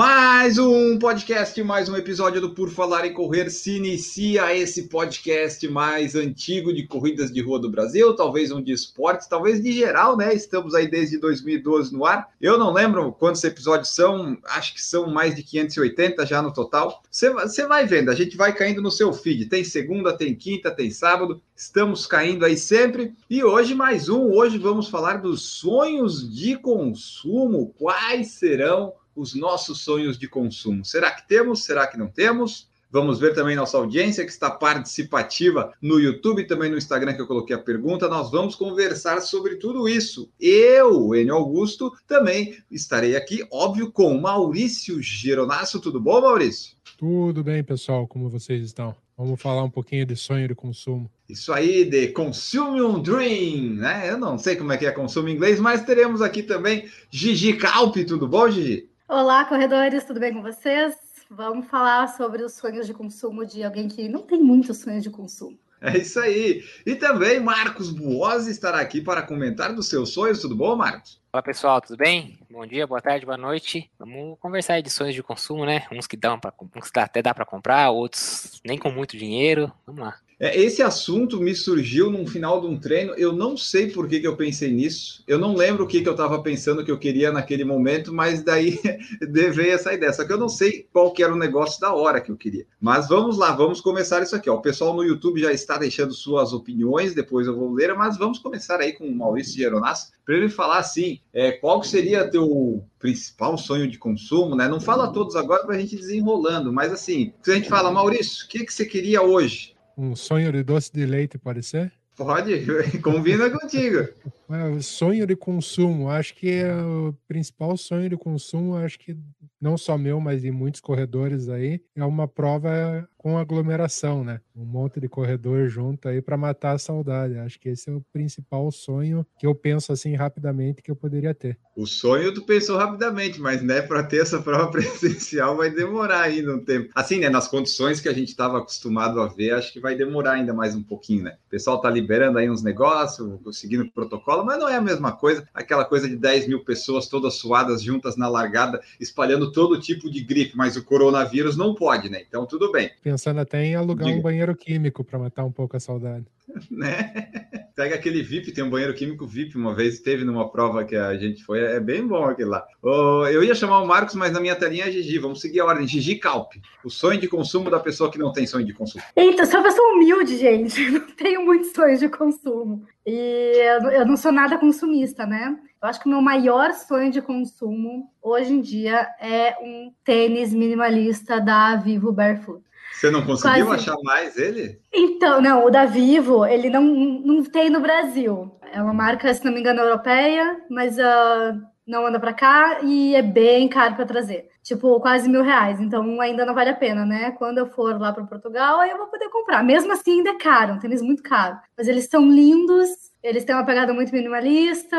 [0.00, 3.50] Mais um podcast, mais um episódio do Por Falar em Correr.
[3.50, 8.72] Se inicia esse podcast mais antigo de corridas de rua do Brasil, talvez um de
[8.72, 10.32] esportes, talvez de geral, né?
[10.32, 12.30] Estamos aí desde 2012 no ar.
[12.40, 17.02] Eu não lembro quantos episódios são, acho que são mais de 580 já no total.
[17.10, 19.50] Você vai vendo, a gente vai caindo no seu feed.
[19.50, 21.42] Tem segunda, tem quinta, tem sábado.
[21.54, 23.12] Estamos caindo aí sempre.
[23.28, 24.32] E hoje mais um.
[24.32, 27.74] Hoje vamos falar dos sonhos de consumo.
[27.76, 30.84] Quais serão os nossos sonhos de consumo.
[30.84, 31.64] Será que temos?
[31.64, 32.68] Será que não temos?
[32.92, 37.20] Vamos ver também nossa audiência que está participativa no YouTube e também no Instagram que
[37.20, 38.08] eu coloquei a pergunta.
[38.08, 40.28] Nós vamos conversar sobre tudo isso.
[40.40, 45.80] Eu, Enio Augusto, também estarei aqui, óbvio, com Maurício Geronasso.
[45.80, 46.74] Tudo bom, Maurício?
[46.98, 48.08] Tudo bem, pessoal.
[48.08, 48.96] Como vocês estão?
[49.16, 51.08] Vamos falar um pouquinho de sonho de consumo.
[51.28, 54.10] Isso aí, de Consume um Dream, né?
[54.10, 57.52] Eu não sei como é que é consumo em inglês, mas teremos aqui também Gigi
[57.52, 58.04] Calpe.
[58.04, 58.89] Tudo bom, Gigi?
[59.12, 60.94] Olá, corredores, tudo bem com vocês?
[61.28, 65.10] Vamos falar sobre os sonhos de consumo de alguém que não tem muitos sonhos de
[65.10, 65.58] consumo.
[65.80, 66.62] É isso aí.
[66.86, 70.40] E também Marcos Buozzi estará aqui para comentar dos seus sonhos.
[70.40, 71.20] Tudo bom, Marcos?
[71.32, 72.38] Olá, pessoal, tudo bem?
[72.48, 73.90] Bom dia, boa tarde, boa noite.
[73.98, 75.88] Vamos conversar aí de sonhos de consumo, né?
[75.90, 79.72] Uns que dão para, uns que até dá para comprar, outros nem com muito dinheiro.
[79.84, 80.20] Vamos lá.
[80.40, 83.12] É, esse assunto me surgiu no final de um treino.
[83.12, 85.22] Eu não sei por que, que eu pensei nisso.
[85.26, 88.42] Eu não lembro o que, que eu estava pensando que eu queria naquele momento, mas
[88.42, 88.80] daí
[89.20, 90.10] veio essa ideia.
[90.14, 92.64] Só que eu não sei qual que era o negócio da hora que eu queria.
[92.80, 94.48] Mas vamos lá, vamos começar isso aqui.
[94.48, 94.54] Ó.
[94.54, 98.38] O pessoal no YouTube já está deixando suas opiniões, depois eu vou ler, mas vamos
[98.38, 103.58] começar aí com o Maurício Geronasso, para ele falar assim: é, qual seria teu principal
[103.58, 104.68] sonho de consumo, né?
[104.68, 108.46] Não fala todos agora para a gente desenrolando, mas assim, se a gente fala, Maurício,
[108.46, 109.74] o que, que você queria hoje?
[110.02, 111.92] Um sonho de doce de leite, pode ser?
[112.20, 112.66] Pode,
[113.00, 114.06] combina contigo.
[114.50, 119.16] É, sonho de consumo, acho que é o principal sonho de consumo, acho que
[119.58, 124.40] não só meu, mas de muitos corredores aí, é uma prova com aglomeração, né?
[124.56, 127.36] Um monte de corredor junto aí para matar a saudade.
[127.36, 131.34] Acho que esse é o principal sonho que eu penso assim rapidamente que eu poderia
[131.34, 131.58] ter.
[131.76, 136.54] O sonho tu pensou rapidamente, mas né, para ter essa prova presencial vai demorar ainda
[136.54, 136.90] um tempo.
[136.94, 140.32] Assim, né, nas condições que a gente estava acostumado a ver, acho que vai demorar
[140.32, 141.36] ainda mais um pouquinho, né?
[141.46, 145.12] O pessoal tá liberando aí uns negócios, seguindo o protocolo, mas não é a mesma
[145.12, 145.48] coisa.
[145.54, 150.20] Aquela coisa de 10 mil pessoas todas suadas juntas na largada, espalhando todo tipo de
[150.20, 152.24] gripe, mas o coronavírus não pode, né?
[152.26, 154.18] Então tudo bem pensando até em alugar Diga.
[154.18, 156.26] um banheiro químico para matar um pouco a saudade.
[156.70, 157.28] né?
[157.74, 161.16] Pega aquele VIP, tem um banheiro químico VIP, uma vez teve numa prova que a
[161.16, 162.64] gente foi, é bem bom aquele lá.
[162.82, 165.66] Oh, eu ia chamar o Marcos, mas na minha telinha é Gigi, vamos seguir a
[165.66, 165.86] ordem.
[165.86, 169.02] Gigi Calpe, o sonho de consumo da pessoa que não tem sonho de consumo.
[169.16, 172.84] Eita, sou uma pessoa humilde, gente, não tenho muitos sonhos de consumo.
[173.06, 173.56] E
[173.92, 175.56] eu não sou nada consumista, né?
[175.82, 180.52] Eu acho que o meu maior sonho de consumo hoje em dia é um tênis
[180.52, 182.62] minimalista da Vivo Barefoot.
[182.92, 183.82] Você não conseguiu Quase...
[183.82, 184.78] achar mais ele?
[184.92, 188.50] Então, não, o da Vivo, ele não, não tem no Brasil.
[188.72, 193.14] É uma marca, se não me engano, europeia, mas uh, não anda para cá e
[193.14, 194.48] é bem caro para trazer.
[194.62, 195.80] Tipo, quase mil reais.
[195.80, 197.32] Então ainda não vale a pena, né?
[197.32, 199.62] Quando eu for lá para Portugal, aí eu vou poder comprar.
[199.62, 201.58] Mesmo assim, ainda é caro, um tênis muito caro.
[201.76, 204.96] Mas eles são lindos eles têm uma pegada muito minimalista,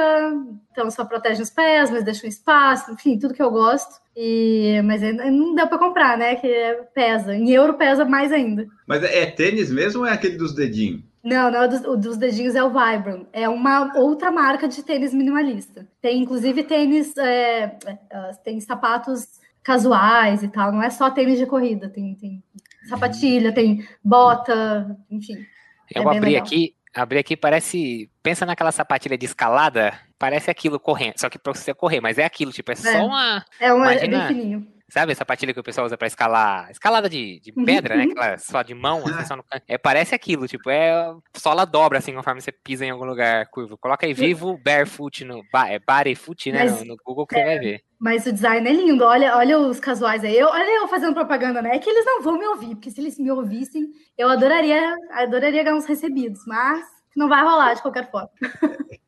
[0.72, 4.00] então só protegem os pés, mas deixam espaço, enfim, tudo que eu gosto.
[4.16, 6.36] E, mas não deu para comprar, né?
[6.36, 7.36] Que pesa.
[7.36, 8.68] Em euro pesa mais ainda.
[8.86, 11.02] Mas é tênis mesmo ou é aquele dos dedinhos?
[11.24, 13.28] Não, não, é dos, o dos dedinhos é o Vibram.
[13.32, 15.88] É uma outra marca de tênis minimalista.
[16.02, 17.78] Tem inclusive tênis, é,
[18.10, 19.28] é, tem sapatos
[19.64, 20.72] casuais e tal.
[20.72, 21.90] Não é só tênis de corrida.
[21.90, 22.44] Tem, tem
[22.88, 25.46] sapatilha, tem bota, enfim.
[25.94, 28.10] Eu é abri aqui, abri aqui, parece.
[28.24, 31.20] Pensa naquela sapatilha de escalada, parece aquilo correndo.
[31.20, 32.78] Só que pra você correr, mas é aquilo, tipo, é, é.
[32.78, 33.46] só uma.
[33.60, 34.68] É, uma, imagina, é bem fininho.
[34.92, 36.70] Sabe a sapatilha que o pessoal usa pra escalar?
[36.70, 37.64] Escalada de, de uhum.
[37.64, 38.04] pedra, né?
[38.04, 40.94] Aquela só de mão, assim, só no É, parece aquilo, tipo, é.
[41.38, 43.78] Sola dobra, assim, conforme você pisa em algum lugar curvo.
[43.78, 45.42] Coloca aí vivo barefoot no.
[45.70, 46.66] É barefoot, né?
[46.66, 47.82] Mas, no, no, Google que é, você vai ver.
[47.98, 49.06] Mas o design é lindo.
[49.06, 50.38] Olha, olha os casuais aí.
[50.38, 51.74] Eu, olha eu fazendo propaganda, né?
[51.74, 55.64] É que eles não vão me ouvir, porque se eles me ouvissem, eu adoraria, adoraria
[55.64, 56.86] ganhar uns recebidos, mas
[57.16, 58.30] Não vai rolar de qualquer forma.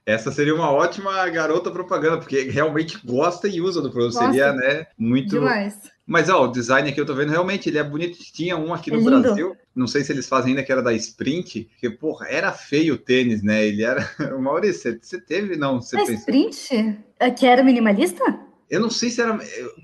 [0.06, 4.16] Essa seria uma ótima garota propaganda, porque realmente gosta e usa do produto.
[4.16, 5.30] Nossa, seria, né, muito.
[5.30, 5.80] Demais.
[6.06, 8.18] Mas, ó, o design aqui eu tô vendo, realmente, ele é bonito.
[8.34, 9.22] Tinha um aqui no É lindo.
[9.22, 12.96] Brasil, não sei se eles fazem ainda, que era da Sprint, que, porra, era feio
[12.96, 13.66] o tênis, né?
[13.66, 14.06] Ele era.
[14.38, 15.82] Maurício, você- teve, não?
[15.82, 16.20] Você Mas pensou?
[16.20, 17.00] sprint?
[17.18, 18.22] É que era minimalista?
[18.74, 19.38] Eu não sei se era.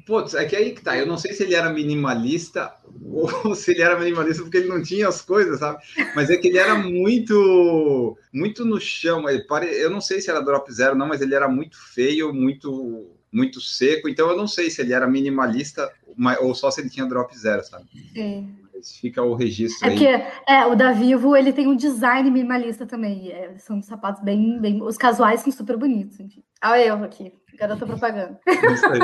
[0.03, 0.97] Pô, é que aí que tá.
[0.97, 2.73] Eu não sei se ele era minimalista
[3.05, 5.77] ou se ele era minimalista porque ele não tinha as coisas, sabe?
[6.15, 8.17] Mas é que ele era muito.
[8.33, 9.29] Muito no chão.
[9.29, 9.67] Ele pare...
[9.67, 13.07] Eu não sei se era drop zero, não, mas ele era muito feio, muito.
[13.31, 15.93] Muito seco, então eu não sei se ele era minimalista
[16.41, 17.85] ou só se ele tinha drop zero, sabe?
[18.11, 18.55] Sim.
[18.99, 19.95] Fica o registro É aí.
[19.97, 23.31] porque é, o da Vivo ele tem um design minimalista também.
[23.31, 24.81] é, são sapatos bem, bem.
[24.81, 26.19] Os casuais são super bonitos.
[26.19, 26.43] Enfim.
[26.63, 28.39] Olha eu aqui, garota propaganda.
[28.47, 28.99] Isso aí.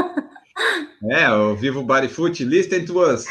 [1.11, 3.25] É, o Vivo Bodyfoot, listen to us.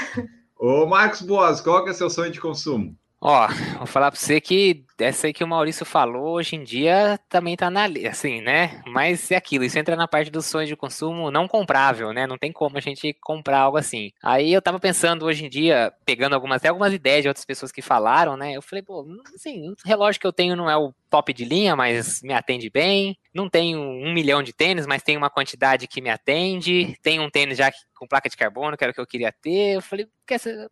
[0.59, 2.95] Ô, Marcos Boas, qual que é seu sonho de consumo?
[3.21, 3.49] Ó,
[3.79, 7.57] vou falar pra você que essa aí que o Maurício falou, hoje em dia também
[7.57, 8.83] tá na assim, né?
[8.87, 12.27] Mas é aquilo, isso entra na parte dos sonhos de consumo não comprável, né?
[12.27, 14.11] Não tem como a gente comprar algo assim.
[14.23, 17.73] Aí eu tava pensando hoje em dia, pegando algumas, até algumas ideias de outras pessoas
[17.73, 18.53] que falaram, né?
[18.53, 21.77] Eu falei, pô, assim, o relógio que eu tenho não é o top de linha,
[21.77, 23.17] mas me atende bem.
[23.33, 26.97] Não tenho um milhão de tênis, mas tem uma quantidade que me atende.
[27.03, 29.77] Tem um tênis já com placa de carbono, que era o que eu queria ter.
[29.77, 30.07] Eu falei,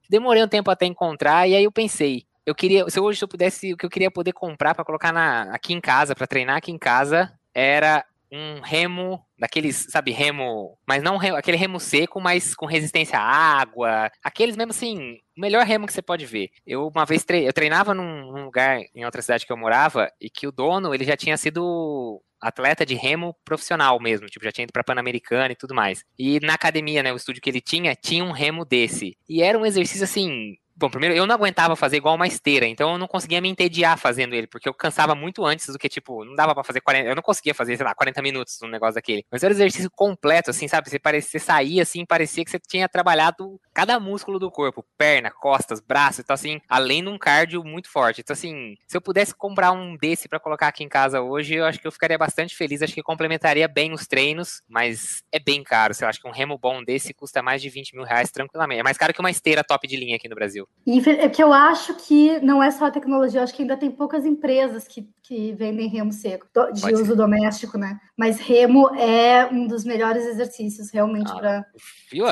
[0.09, 3.73] demorei um tempo até encontrar, e aí eu pensei, eu queria, se hoje eu pudesse,
[3.73, 6.70] o que eu queria poder comprar para colocar na, aqui em casa, para treinar aqui
[6.70, 12.55] em casa, era um remo daqueles, sabe, remo, mas não remo- aquele remo seco, mas
[12.55, 16.50] com resistência à água, aqueles mesmo assim, o melhor remo que você pode ver.
[16.67, 20.11] Eu uma vez tre eu treinava num, num lugar em outra cidade que eu morava
[20.19, 24.50] e que o dono, ele já tinha sido atleta de remo profissional mesmo, tipo, já
[24.50, 26.03] tinha ido pra Pan-Americana e tudo mais.
[26.19, 29.17] E na academia, né, o estúdio que ele tinha, tinha um remo desse.
[29.29, 32.93] E era um exercício assim, Bom, primeiro, eu não aguentava fazer igual uma esteira, então
[32.93, 36.25] eu não conseguia me entediar fazendo ele, porque eu cansava muito antes do que, tipo,
[36.25, 38.95] não dava pra fazer 40, eu não conseguia fazer, sei lá, 40 minutos num negócio
[38.95, 39.25] daquele.
[39.31, 40.89] Mas era um exercício completo, assim, sabe?
[40.89, 45.31] Você, parecia, você saía, assim, parecia que você tinha trabalhado cada músculo do corpo, perna,
[45.31, 48.23] costas, braço, então, assim, além de um cardio muito forte.
[48.23, 51.67] Então, assim, se eu pudesse comprar um desse pra colocar aqui em casa hoje, eu
[51.67, 55.63] acho que eu ficaria bastante feliz, acho que complementaria bem os treinos, mas é bem
[55.63, 58.81] caro, lá, acho que um remo bom desse custa mais de 20 mil reais tranquilamente.
[58.81, 60.62] É mais caro que uma esteira top de linha aqui no Brasil.
[60.85, 63.62] E infe- é que eu acho que não é só a tecnologia, eu acho que
[63.62, 67.17] ainda tem poucas empresas que, que vendem remo seco, de Pode uso ser.
[67.17, 67.99] doméstico, né?
[68.17, 71.67] Mas remo é um dos melhores exercícios, realmente, Ah, para.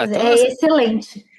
[0.05, 0.57] Então, É assim,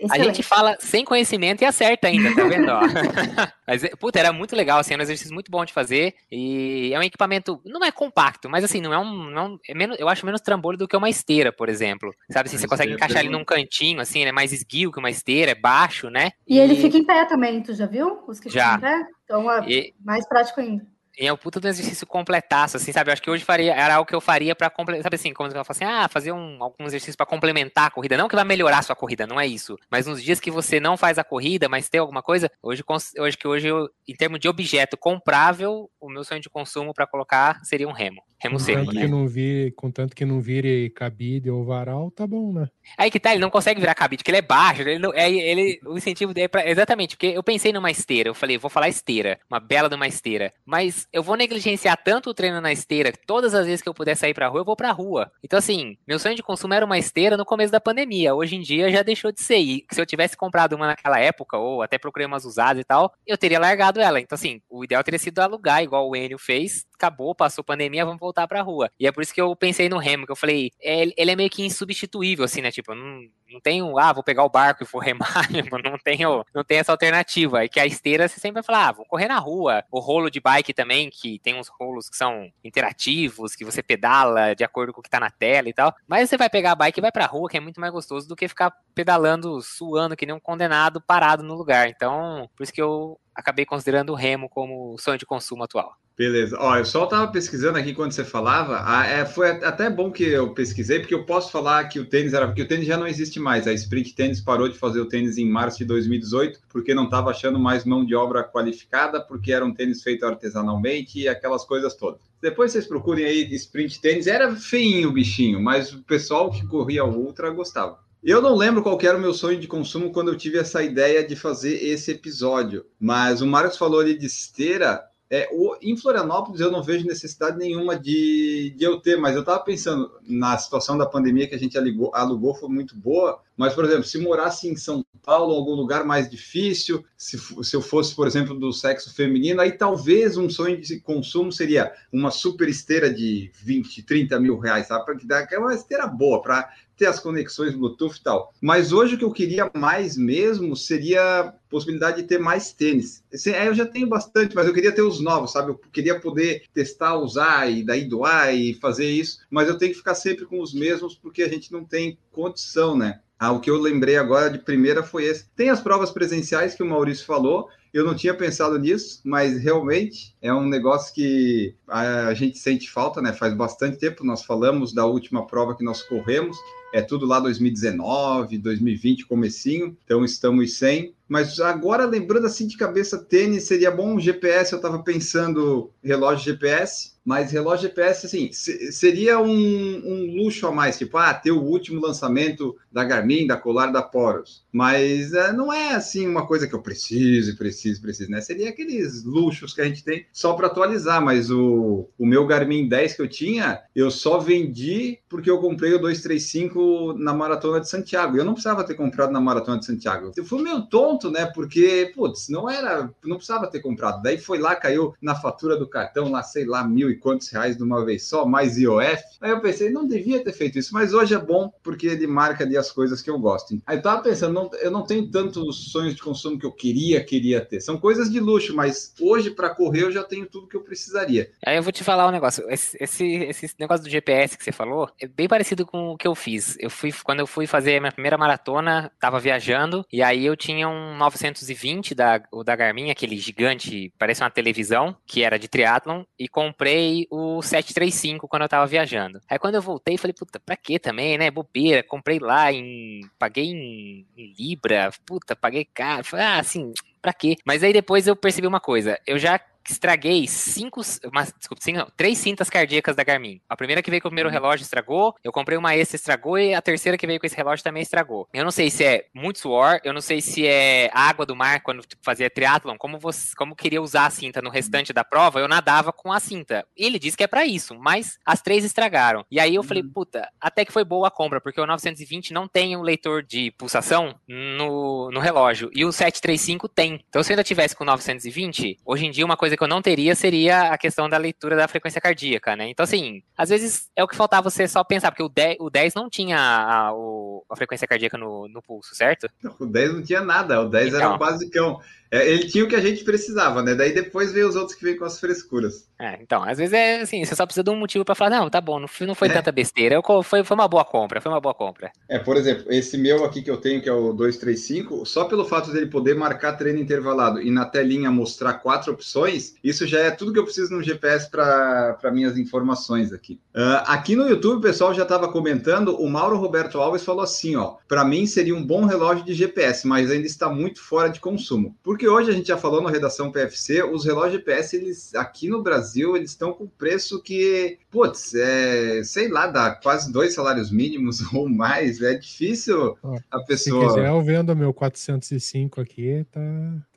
[0.06, 0.22] excelente.
[0.22, 2.72] A gente fala sem conhecimento e acerta ainda, tá vendo?
[3.68, 6.14] mas, puta, era muito legal, assim, era um exercício muito bom de fazer.
[6.32, 9.30] E é um equipamento, não é compacto, mas assim, não é um.
[9.32, 12.14] Não, é é menos, eu acho menos trambolho do que uma esteira, por exemplo.
[12.30, 15.10] Sabe assim, você consegue encaixar ele num cantinho, assim, ele é mais esguio que uma
[15.10, 16.32] esteira, é baixo, né?
[16.48, 18.24] E ele fica em pé também, tu já viu?
[18.28, 18.76] Os que Já.
[18.76, 19.08] ficam em pé?
[19.24, 20.86] Então é E- mais prático ainda.
[21.22, 23.12] E é um puta do exercício completaço, assim, sabe?
[23.12, 25.48] Eu acho que hoje faria, era algo que eu faria pra complementar, sabe assim, como
[25.50, 28.18] eu falo assim, ah, fazer um, algum exercício pra complementar a corrida.
[28.18, 29.78] Não que vai melhorar a sua corrida, não é isso.
[29.88, 33.38] Mas nos dias que você não faz a corrida, mas tem alguma coisa, hoje, acho
[33.38, 37.64] que hoje, eu, em termos de objeto comprável, o meu sonho de consumo pra colocar
[37.64, 38.24] seria um remo.
[38.42, 39.02] Remo seco, né?
[39.02, 42.68] que não vire, contanto que não vire cabide ou varal, tá bom, né?
[42.98, 45.32] Aí que tá, ele não consegue virar cabide, porque ele é baixo, ele não, é,
[45.32, 48.70] ele, o incentivo dele é pra, exatamente, porque eu pensei numa esteira, eu falei, vou
[48.70, 52.72] falar esteira, uma bela de uma esteira, mas eu vou negligenciar tanto o treino na
[52.72, 55.32] esteira, que todas as vezes que eu puder sair pra rua, eu vou pra rua.
[55.44, 58.62] Então assim, meu sonho de consumo era uma esteira no começo da pandemia, hoje em
[58.62, 61.98] dia já deixou de ser, e se eu tivesse comprado uma naquela época, ou até
[61.98, 65.40] procurei umas usadas e tal, eu teria largado ela, então assim, o ideal teria sido
[65.40, 68.92] alugar, igual o Enio fez, acabou, passou pandemia, vamos voltar pra rua.
[69.00, 71.36] E é por isso que eu pensei no remo, que eu falei, é, ele é
[71.36, 72.72] meio que insubstituível, assim, né?
[72.72, 76.46] Tipo, não, não tenho, ah, vou pegar o barco e vou remar, tipo, não tenho,
[76.54, 77.66] não tenho essa alternativa.
[77.66, 79.84] E que a esteira você sempre vai falar, ah, vou correr na rua.
[79.92, 84.56] O rolo de bike também, que tem uns rolos que são interativos, que você pedala
[84.56, 85.94] de acordo com o que tá na tela e tal.
[86.08, 88.28] Mas você vai pegar a bike e vai pra rua, que é muito mais gostoso
[88.28, 91.88] do que ficar pedalando, suando, que nem um condenado parado no lugar.
[91.88, 95.98] Então, por isso que eu acabei considerando o remo como sonho de consumo atual.
[96.18, 96.56] Beleza.
[96.60, 98.82] Ó, eu só estava pesquisando aqui quando você falava.
[98.86, 102.34] Ah, é, foi até bom que eu pesquisei, porque eu posso falar que o tênis
[102.34, 102.46] era.
[102.46, 103.66] Porque o tênis já não existe mais.
[103.66, 107.32] A Sprint Tênis parou de fazer o tênis em março de 2018, porque não estava
[107.32, 111.96] achando mais mão de obra qualificada, porque era um tênis feito artesanalmente e aquelas coisas
[111.96, 112.22] todas.
[112.40, 114.28] Depois vocês procurem aí Sprint Tênis.
[114.28, 117.98] Era feinho o bichinho, mas o pessoal que corria ultra gostava.
[118.24, 121.26] Eu não lembro qual era o meu sonho de consumo quando eu tive essa ideia
[121.26, 125.04] de fazer esse episódio, mas o Marcos falou ali de esteira.
[125.28, 129.40] É, o, em Florianópolis eu não vejo necessidade nenhuma de, de eu ter, mas eu
[129.40, 133.74] estava pensando na situação da pandemia que a gente alugou, alugou foi muito boa, mas,
[133.74, 138.14] por exemplo, se morasse em São Paulo, algum lugar mais difícil, se, se eu fosse,
[138.14, 143.12] por exemplo, do sexo feminino, aí talvez um sonho de consumo seria uma super esteira
[143.12, 145.06] de 20, 30 mil reais, sabe?
[145.06, 146.70] Para que dá é uma esteira boa, para
[147.02, 148.54] ter as conexões Bluetooth e tal.
[148.62, 153.24] Mas hoje o que eu queria mais mesmo seria a possibilidade de ter mais tênis.
[153.32, 155.72] Esse, eu já tenho bastante, mas eu queria ter os novos, sabe?
[155.72, 159.98] Eu queria poder testar, usar e daí doar e fazer isso, mas eu tenho que
[159.98, 163.20] ficar sempre com os mesmos porque a gente não tem condição, né?
[163.40, 165.50] Ah, o que eu lembrei agora de primeira foi esse.
[165.56, 167.68] Tem as provas presenciais que o Maurício falou.
[167.92, 173.20] Eu não tinha pensado nisso, mas realmente é um negócio que a gente sente falta,
[173.20, 173.34] né?
[173.34, 174.24] Faz bastante tempo.
[174.24, 176.56] Nós falamos da última prova que nós corremos.
[176.94, 179.98] É tudo lá 2019, 2020, comecinho.
[180.04, 181.14] Então estamos sem.
[181.32, 184.74] Mas agora, lembrando assim de cabeça, tênis seria bom um GPS.
[184.74, 190.98] Eu estava pensando relógio GPS mas relógio GPS, assim, seria um, um, luxo a mais,
[190.98, 194.66] tipo, ah, ter o último lançamento da Garmin, da Colar, da Poros.
[194.72, 198.42] Mas é, não é, assim, uma coisa que eu preciso, preciso, preciso, né?
[198.42, 202.88] Seria aqueles luxos que a gente tem só para atualizar, mas o, o meu Garmin
[202.88, 207.90] 10 que eu tinha, eu só vendi porque eu comprei o 235 na Maratona de
[207.90, 208.36] Santiago.
[208.36, 210.32] Eu não precisava ter comprado na Maratona de Santiago.
[210.36, 211.46] Eu fui meio tonto, né?
[211.46, 214.24] Porque, putz, não era, não precisava ter comprado.
[214.24, 217.78] Daí foi lá, caiu na fatura do cartão, lá, sei lá, mil e quantos reais
[217.78, 219.22] de uma vez só, mais IOF.
[219.42, 222.64] Aí eu pensei, não devia ter feito isso, mas hoje é bom porque ele marca
[222.64, 223.80] ali as coisas que eu gosto.
[223.86, 227.24] Aí eu tava pensando, não, eu não tenho tantos sonhos de consumo que eu queria,
[227.24, 227.82] queria ter.
[227.82, 231.52] São coisas de luxo, mas hoje para correr eu já tenho tudo que eu precisaria.
[231.66, 232.70] Aí eu vou te falar um negócio.
[232.70, 236.28] Esse, esse, esse negócio do GPS que você falou é bem parecido com o que
[236.28, 236.78] eu fiz.
[236.80, 240.88] Eu fui quando eu fui fazer minha primeira maratona, tava viajando e aí eu tinha
[240.88, 246.24] um 920 da, o da Garmin, aquele gigante, parece uma televisão, que era de triatlon
[246.38, 249.40] e comprei comprei o 735 quando eu tava viajando.
[249.50, 251.52] Aí quando eu voltei, falei, puta, pra que também, né?
[251.52, 253.22] Bobeira, comprei lá em.
[253.38, 256.24] Paguei em, em Libra, puta, paguei caro.
[256.24, 257.56] Falei, ah, assim, pra quê?
[257.66, 259.20] Mas aí depois eu percebi uma coisa.
[259.26, 263.62] Eu já estraguei cinco, uma, desculpa, cinco, três cintas cardíacas da Garmin.
[263.70, 264.54] A primeira que veio com o primeiro uhum.
[264.54, 267.84] relógio estragou, eu comprei uma extra estragou e a terceira que veio com esse relógio
[267.84, 268.48] também estragou.
[268.54, 271.82] Eu não sei se é muito suor, eu não sei se é água do mar
[271.82, 275.68] quando fazia triatlon, como você, como queria usar a cinta no restante da prova, eu
[275.68, 276.86] nadava com a cinta.
[276.96, 279.46] Ele disse que é para isso, mas as três estragaram.
[279.50, 280.10] E aí eu falei, uhum.
[280.10, 283.72] puta, até que foi boa a compra, porque o 920 não tem um leitor de
[283.72, 287.24] pulsação no, no relógio e o 735 tem.
[287.28, 289.88] Então se eu ainda tivesse com o 920, hoje em dia uma coisa que eu
[289.88, 292.90] não teria seria a questão da leitura da frequência cardíaca, né?
[292.90, 295.90] Então, assim, às vezes é o que faltava você só pensar, porque o 10, o
[295.90, 299.48] 10 não tinha a, a frequência cardíaca no, no pulso, certo?
[299.80, 302.00] O 10 não tinha nada, o 10 então, era o basicão.
[302.32, 303.94] É, ele tinha o que a gente precisava, né?
[303.94, 306.08] Daí depois veio os outros que vêm com as frescuras.
[306.18, 308.70] É, então, às vezes é assim, você só precisa de um motivo para falar, não,
[308.70, 309.54] tá bom, não, não foi é.
[309.54, 312.12] tanta besteira, eu, foi, foi uma boa compra, foi uma boa compra.
[312.30, 315.66] É, por exemplo, esse meu aqui que eu tenho, que é o 235, só pelo
[315.66, 320.32] fato dele poder marcar treino intervalado e na telinha mostrar quatro opções, isso já é
[320.32, 323.60] tudo que eu preciso no GPS para minhas informações aqui.
[323.76, 327.76] Uh, aqui no YouTube, o pessoal já estava comentando, o Mauro Roberto Alves falou assim,
[327.76, 331.40] ó, para mim seria um bom relógio de GPS, mas ainda está muito fora de
[331.40, 331.96] consumo.
[332.04, 335.68] Por porque hoje a gente já falou na redação PFC, os relógios GPS, eles aqui
[335.68, 340.92] no Brasil, eles estão com preço que, putz, é, sei lá, dá quase dois salários
[340.92, 342.22] mínimos ou mais.
[342.22, 343.18] É difícil
[343.50, 344.10] a pessoa.
[344.10, 346.62] Se quiser, eu vendo meu 405 aqui, tá.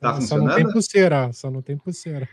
[0.01, 0.47] Tá, tá funcionando?
[0.47, 2.27] Só não tem pulseira, só não tem pulseira.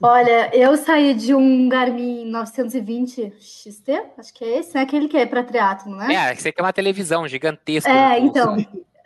[0.00, 4.80] Olha, eu saí de um Garmin 920 XT, acho que é esse, né?
[4.80, 6.14] Aquele que é para triatlo, né?
[6.14, 7.90] É, você quer uma televisão gigantesca.
[7.90, 8.56] É, então.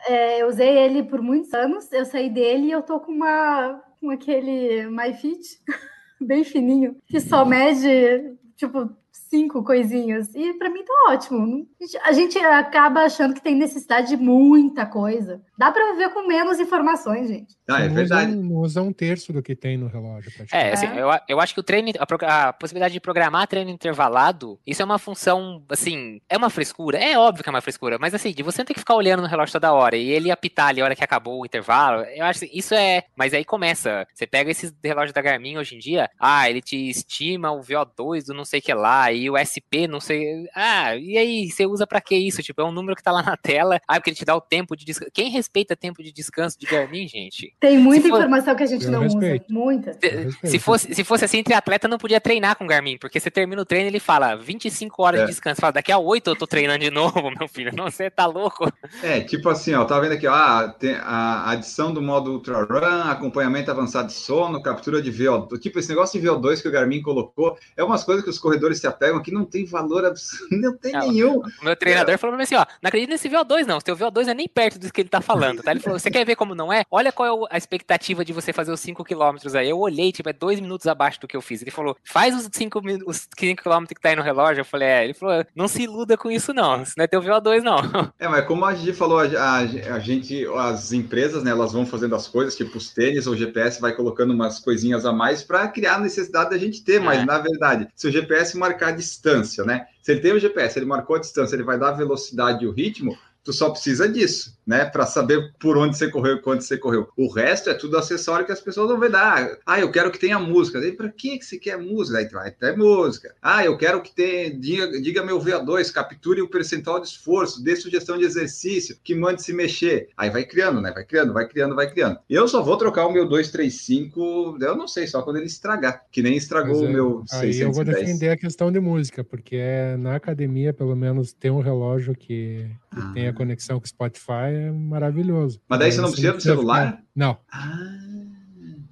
[0.07, 3.83] É, eu usei ele por muitos anos, eu saí dele e eu tô com uma
[4.01, 5.61] com aquele MyFit
[6.21, 8.91] bem fininho, que só mede tipo
[9.29, 10.35] cinco coisinhas.
[10.35, 11.67] E para mim tá ótimo.
[12.05, 15.41] A gente acaba achando que tem necessidade de muita coisa.
[15.57, 17.57] Dá para viver com menos informações, gente.
[17.69, 18.33] Ah, é verdade.
[18.33, 20.31] Usa, usa um terço do que tem no relógio.
[20.53, 21.03] É, assim, é.
[21.03, 24.85] Eu, eu acho que o treino, a, a, possibilidade de programar treino intervalado, isso é
[24.85, 26.99] uma função, assim, é uma frescura.
[26.99, 29.23] É óbvio que é uma frescura, mas assim, de você não ter que ficar olhando
[29.23, 32.25] no relógio toda hora e ele apitar ali a hora que acabou o intervalo, eu
[32.25, 33.03] acho que isso é.
[33.17, 34.07] Mas aí começa.
[34.15, 38.27] Você pega esses relógios da Garmin hoje em dia, ah, ele te estima o VO2
[38.27, 40.49] do não sei o que lá, e o SP, não sei.
[40.55, 42.43] Ah, e aí, você usa para que isso?
[42.43, 43.81] Tipo, é um número que tá lá na tela.
[43.87, 45.11] Ah, porque ele te dá o tempo de descanso.
[45.13, 47.55] Quem respeita tempo de descanso de Garmin, gente?
[47.61, 48.17] Tem muita for...
[48.17, 49.45] informação que a gente eu não respeito.
[49.45, 49.55] usa.
[49.55, 49.93] Muita.
[49.95, 53.63] Se, se, fosse, se fosse assim, triatleta não podia treinar com Garmin, porque você termina
[53.63, 55.25] o treino ele fala 25 horas é.
[55.25, 55.61] de descanso.
[55.61, 57.73] Fala, daqui a 8 eu tô treinando de novo, meu filho.
[57.75, 58.71] Não, você tá louco.
[59.03, 62.65] É, tipo assim, ó, tá vendo aqui, ó, ah, tem a adição do modo Ultra
[62.65, 65.59] Run, acompanhamento avançado de sono, captura de VO2.
[65.61, 68.79] Tipo, esse negócio de VO2 que o Garmin colocou, é umas coisas que os corredores
[68.79, 68.91] se se
[69.23, 71.39] que não tem valor absurdo, não tem Não, nenhum.
[71.39, 74.25] O meu treinador falou pra mim assim, ó, não acredita nesse VO2 não, seu VO2
[74.25, 75.71] não é nem perto do que ele tá falando, tá?
[75.71, 76.85] Ele falou, você quer ver como não é?
[76.91, 79.69] Olha qual é o- a expectativa de você fazer os 5 km aí.
[79.71, 81.63] Eu olhei, tipo, é dois minutos abaixo do que eu fiz.
[81.63, 84.61] Ele falou, faz os 5 os 5 km que tá aí no relógio.
[84.61, 85.05] Eu falei, é.
[85.05, 87.79] Ele falou, não se iluda com isso não, isso não é teu VO2 não.
[88.19, 89.59] É, mas como a Gigi falou, a, a-
[89.95, 93.37] a gente, as empresas, né, elas vão fazendo as coisas, tipo os tênis ou o
[93.37, 97.21] GPS vai colocando umas coisinhas a mais para criar a necessidade da gente ter, mas
[97.21, 97.25] É.
[97.25, 99.87] na verdade, se o GPS marcar distância, né?
[100.03, 102.69] Se ele tem o GPS, ele marcou a distância, ele vai dar a velocidade e
[102.69, 104.85] o ritmo, tu só precisa disso, né?
[104.85, 107.09] Para saber por onde você correu e quanto você correu.
[107.17, 109.15] O resto é tudo acessório que as pessoas vão ver.
[109.15, 110.81] Ah, ah eu quero que tenha música.
[110.81, 112.19] Daí, para que que você quer música?
[112.19, 113.35] Aí vai ter música.
[113.41, 117.75] Ah, eu quero que tenha, diga, diga meu VO2, capture o percentual de esforço, dê
[117.75, 120.11] sugestão de exercício, que mande se mexer.
[120.17, 120.93] Aí vai criando, né?
[120.93, 122.19] Vai criando, vai criando, vai criando.
[122.29, 126.23] Eu só vou trocar o meu 235, eu não sei, só quando ele estragar, que
[126.23, 127.99] nem estragou Mas o é- meu Aí eu vou 610.
[128.07, 132.67] defender a questão de música, porque é, na academia, pelo menos, ter um relógio que,
[132.93, 133.13] que Ah.
[133.29, 135.61] Tenha conexão com o Spotify é maravilhoso.
[135.69, 136.87] Mas daí você não precisa do celular?
[136.93, 137.39] ficar- Não.
[137.53, 137.89] Ah,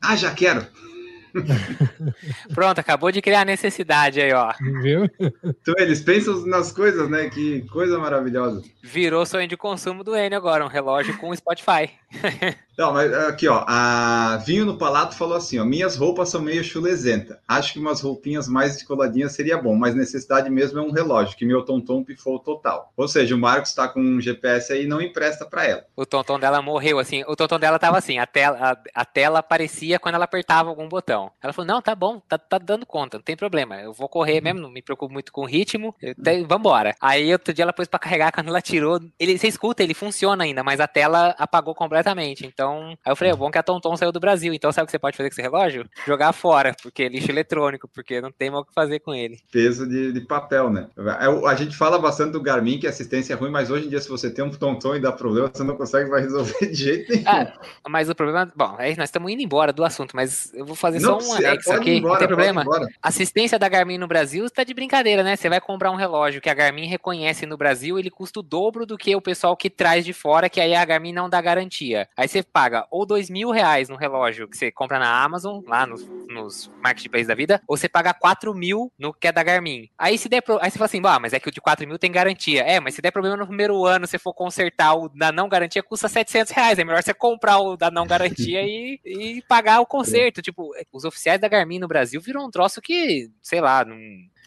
[0.02, 0.66] ah, já quero.
[2.54, 4.52] Pronto, acabou de criar a necessidade aí, ó.
[4.82, 5.04] Viu?
[5.44, 7.28] Então eles pensam nas coisas, né?
[7.28, 8.62] Que coisa maravilhosa.
[8.82, 11.90] Virou sonho de consumo do Enio agora, um relógio com Spotify.
[12.76, 16.62] Não, mas aqui, ó, a Vinho no Palato falou assim, ó, minhas roupas são meio
[16.62, 17.40] chulezenta.
[17.48, 21.46] Acho que umas roupinhas mais descoladinhas seria bom, mas necessidade mesmo é um relógio, que
[21.46, 22.92] meu tonton pifou total.
[22.94, 25.84] Ou seja, o Marcos tá com um GPS aí e não empresta para ela.
[25.96, 27.24] O tonton dela morreu, assim.
[27.26, 30.86] O tonton dela tava assim, a tela, a, a tela aparecia quando ela apertava algum
[30.86, 31.30] botão.
[31.42, 33.76] Ela falou: não, tá bom, tá, tá dando conta, não tem problema.
[33.80, 35.94] Eu vou correr mesmo, não me preocupo muito com o ritmo.
[36.00, 36.94] te- Vambora.
[37.00, 39.00] Aí outro dia ela pôs pra carregar, quando ela tirou.
[39.18, 42.44] Ele, você escuta, ele funciona ainda, mas a tela apagou completamente.
[42.46, 42.65] Então.
[43.04, 44.52] Aí eu falei, é bom que a Tonton saiu do Brasil.
[44.54, 45.88] Então sabe o que você pode fazer com esse relógio?
[46.06, 49.38] Jogar fora, porque é lixo eletrônico, porque não tem mais o que fazer com ele.
[49.50, 50.88] Peso de, de papel, né?
[50.96, 53.90] A, a gente fala bastante do Garmin, que a assistência é ruim, mas hoje em
[53.90, 56.74] dia, se você tem um tonton e dá problema, você não consegue vai resolver de
[56.74, 57.24] jeito nenhum.
[57.26, 57.52] Ah,
[57.88, 58.50] mas o problema.
[58.54, 61.36] Bom, aí nós estamos indo embora do assunto, mas eu vou fazer Não só um
[61.36, 61.96] anexo aqui.
[61.96, 62.64] embora, não tem problema.
[63.02, 65.36] Assistência da Garmin no Brasil está de brincadeira, né?
[65.36, 68.86] Você vai comprar um relógio que a Garmin reconhece no Brasil, ele custa o dobro
[68.86, 72.08] do que o pessoal que traz de fora, que aí a Garmin não dá garantia.
[72.16, 75.84] Aí você paga ou dois mil reais no relógio que você compra na Amazon, lá
[75.84, 79.90] nos, nos marketplaces da vida, ou você paga 4 mil no que é da Garmin.
[79.98, 80.58] Aí se der pro...
[80.62, 82.62] aí você fala assim, bah, mas é que o de 4 mil tem garantia.
[82.62, 85.82] É, mas se der problema no primeiro ano, você for consertar o da não garantia,
[85.82, 86.78] custa 700 reais.
[86.78, 90.40] É melhor você comprar o da não garantia e, e pagar o conserto.
[90.40, 93.98] Tipo, os oficiais da Garmin no Brasil viram um troço que, sei lá, não,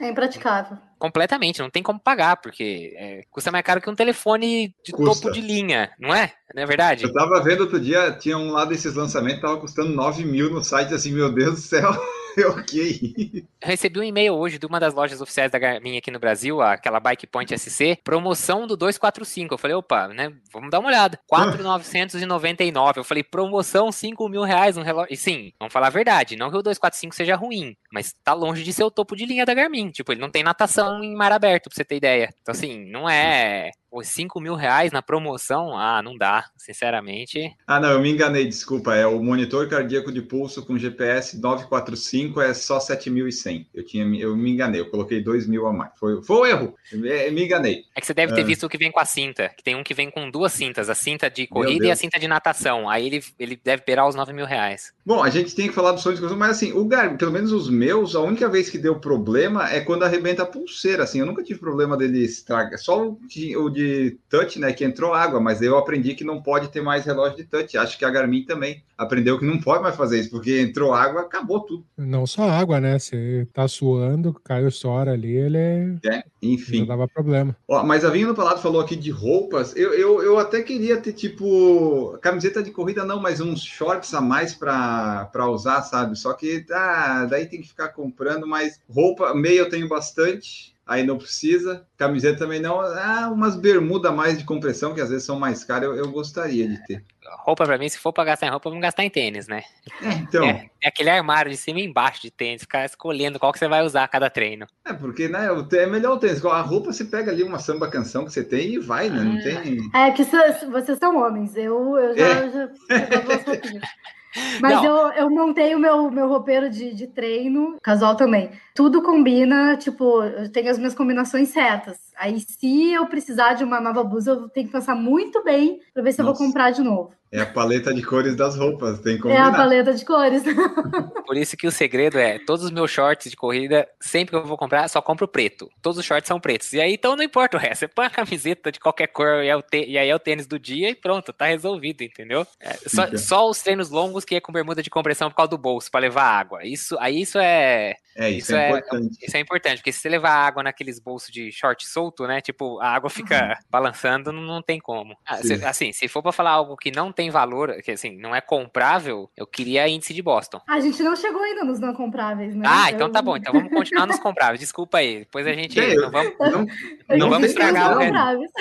[0.02, 0.80] É impraticável.
[1.00, 5.22] Completamente, não tem como pagar, porque é, custa mais caro que um telefone de Custa.
[5.22, 6.34] topo de linha, não é?
[6.54, 7.06] Não é verdade?
[7.06, 10.64] Eu tava vendo outro dia, tinha um lá desses lançamentos, tava custando 9 mil no
[10.64, 11.90] site, assim, meu Deus do céu,
[13.62, 16.62] Eu recebi um e-mail hoje de uma das lojas oficiais da Garmin aqui no Brasil,
[16.62, 19.54] aquela Bike Point SC, promoção do 245.
[19.54, 20.32] Eu falei, opa, né?
[20.52, 21.20] Vamos dar uma olhada.
[21.28, 23.00] 4,999.
[23.00, 25.14] Eu falei, promoção 5 mil reais um relógio.
[25.14, 26.36] E sim, vamos falar a verdade.
[26.36, 29.46] Não que o 245 seja ruim, mas tá longe de ser o topo de linha
[29.46, 29.92] da Garmin.
[29.92, 32.30] Tipo, ele não tem natação em mar aberto, pra você ter ideia.
[32.42, 33.72] Então, assim, não é.
[33.92, 37.56] Os 5 mil reais na promoção, ah, não dá, sinceramente.
[37.66, 38.96] Ah, não, eu me enganei, desculpa.
[38.96, 43.66] É o monitor cardíaco de pulso com GPS 945 é só 7.100.
[43.74, 45.92] Eu tinha, eu me enganei, eu coloquei 2 mil a mais.
[46.00, 46.76] Foi, foi um erro.
[46.94, 47.84] Me, me enganei.
[47.96, 48.46] É que você deve ter Ah.
[48.46, 50.90] visto o que vem com a cinta, que tem um que vem com duas cintas,
[50.90, 52.90] a cinta de corrida e a cinta de natação.
[52.90, 54.94] Aí ele, ele deve beirar os 9 mil reais.
[55.06, 57.32] Bom, a gente tem que falar do sonho de consumo, mas assim, o Garmin, pelo
[57.32, 61.20] menos os meus, a única vez que deu problema é quando arrebenta a pulseira, assim,
[61.20, 65.40] eu nunca tive problema dele estragar, só o de, de touch, né, que entrou água,
[65.40, 68.44] mas eu aprendi que não pode ter mais relógio de touch, acho que a Garmin
[68.44, 72.50] também aprendeu que não pode mais fazer isso, porque entrou água, acabou tudo, Não só
[72.50, 73.00] água, né?
[73.00, 76.86] Você tá suando, cai o suor ali, ele já enfim.
[76.86, 77.56] dava problema.
[77.68, 79.76] Ó, mas a Vinha no Palato falou aqui de roupas.
[79.76, 84.22] Eu, eu, eu até queria ter, tipo, camiseta de corrida, não, mas uns shorts a
[84.22, 86.18] mais para usar, sabe?
[86.18, 90.74] Só que ah, daí tem que ficar comprando, mas roupa, meia eu tenho bastante.
[90.90, 91.86] Aí não precisa.
[91.96, 92.82] Camiseta também não.
[92.82, 96.12] Ah, umas bermudas a mais de compressão, que às vezes são mais caras, eu, eu
[96.12, 97.06] gostaria de ter.
[97.46, 99.62] Roupa pra mim, se for pra gastar em roupa, vamos gastar em tênis, né?
[100.02, 100.44] É, então.
[100.44, 103.68] É, é aquele armário de cima e embaixo de tênis, ficar escolhendo qual que você
[103.68, 104.66] vai usar a cada treino.
[104.84, 106.44] É, porque né, é melhor o tênis.
[106.44, 109.24] A roupa você pega ali uma samba canção que você tem e vai, né?
[109.24, 109.78] Não tem.
[109.94, 112.52] É que vocês são homens, eu, eu já, É.
[112.52, 113.84] já pegava as roupinhas.
[114.62, 118.52] Mas eu, eu montei o meu, meu roupeiro de, de treino, casual também.
[118.76, 121.98] Tudo combina, tipo, eu tenho as minhas combinações certas.
[122.18, 126.04] Aí, se eu precisar de uma nova blusa, eu tenho que pensar muito bem para
[126.04, 126.46] ver se eu vou Nossa.
[126.46, 127.12] comprar de novo.
[127.32, 130.44] É a paleta de cores das roupas, tem que É a paleta de cores.
[131.28, 134.46] Por isso que o segredo é, todos os meus shorts de corrida, sempre que eu
[134.46, 135.70] vou comprar, só compro preto.
[135.80, 136.74] Todos os shorts são pretos.
[136.74, 137.82] E aí, então não importa o resto.
[137.82, 140.58] Você põe a camiseta de qualquer cor e, é e aí é o tênis do
[140.58, 142.48] dia e pronto, tá resolvido, entendeu?
[142.60, 145.58] É, só, só os treinos longos que é com bermuda de compressão por causa do
[145.58, 146.66] bolso, pra levar água.
[146.66, 149.18] Isso, aí isso é, É, isso, Isso é, é- importante.
[149.26, 152.42] isso é importante, porque se você levar água naqueles bolsos de short solto, né?
[152.42, 155.16] Tipo, a água fica balançando, não, não tem como.
[155.26, 155.64] Ah, Sim.
[155.64, 159.30] assim, se for pra falar algo que não tem valor, que assim, não é comprável,
[159.38, 160.60] eu queria índice de Boston.
[160.68, 162.66] A gente não chegou ainda nos não compráveis, né?
[162.68, 163.38] Ah, então tá bom.
[163.38, 164.60] Então vamos continuar nos compráveis.
[164.60, 165.20] Desculpa aí.
[165.20, 165.80] Depois a gente.
[165.80, 166.66] É, Não vamos, Não,
[167.10, 168.14] Eu não vamos estragar não o resto.
[168.14, 168.52] compráveis.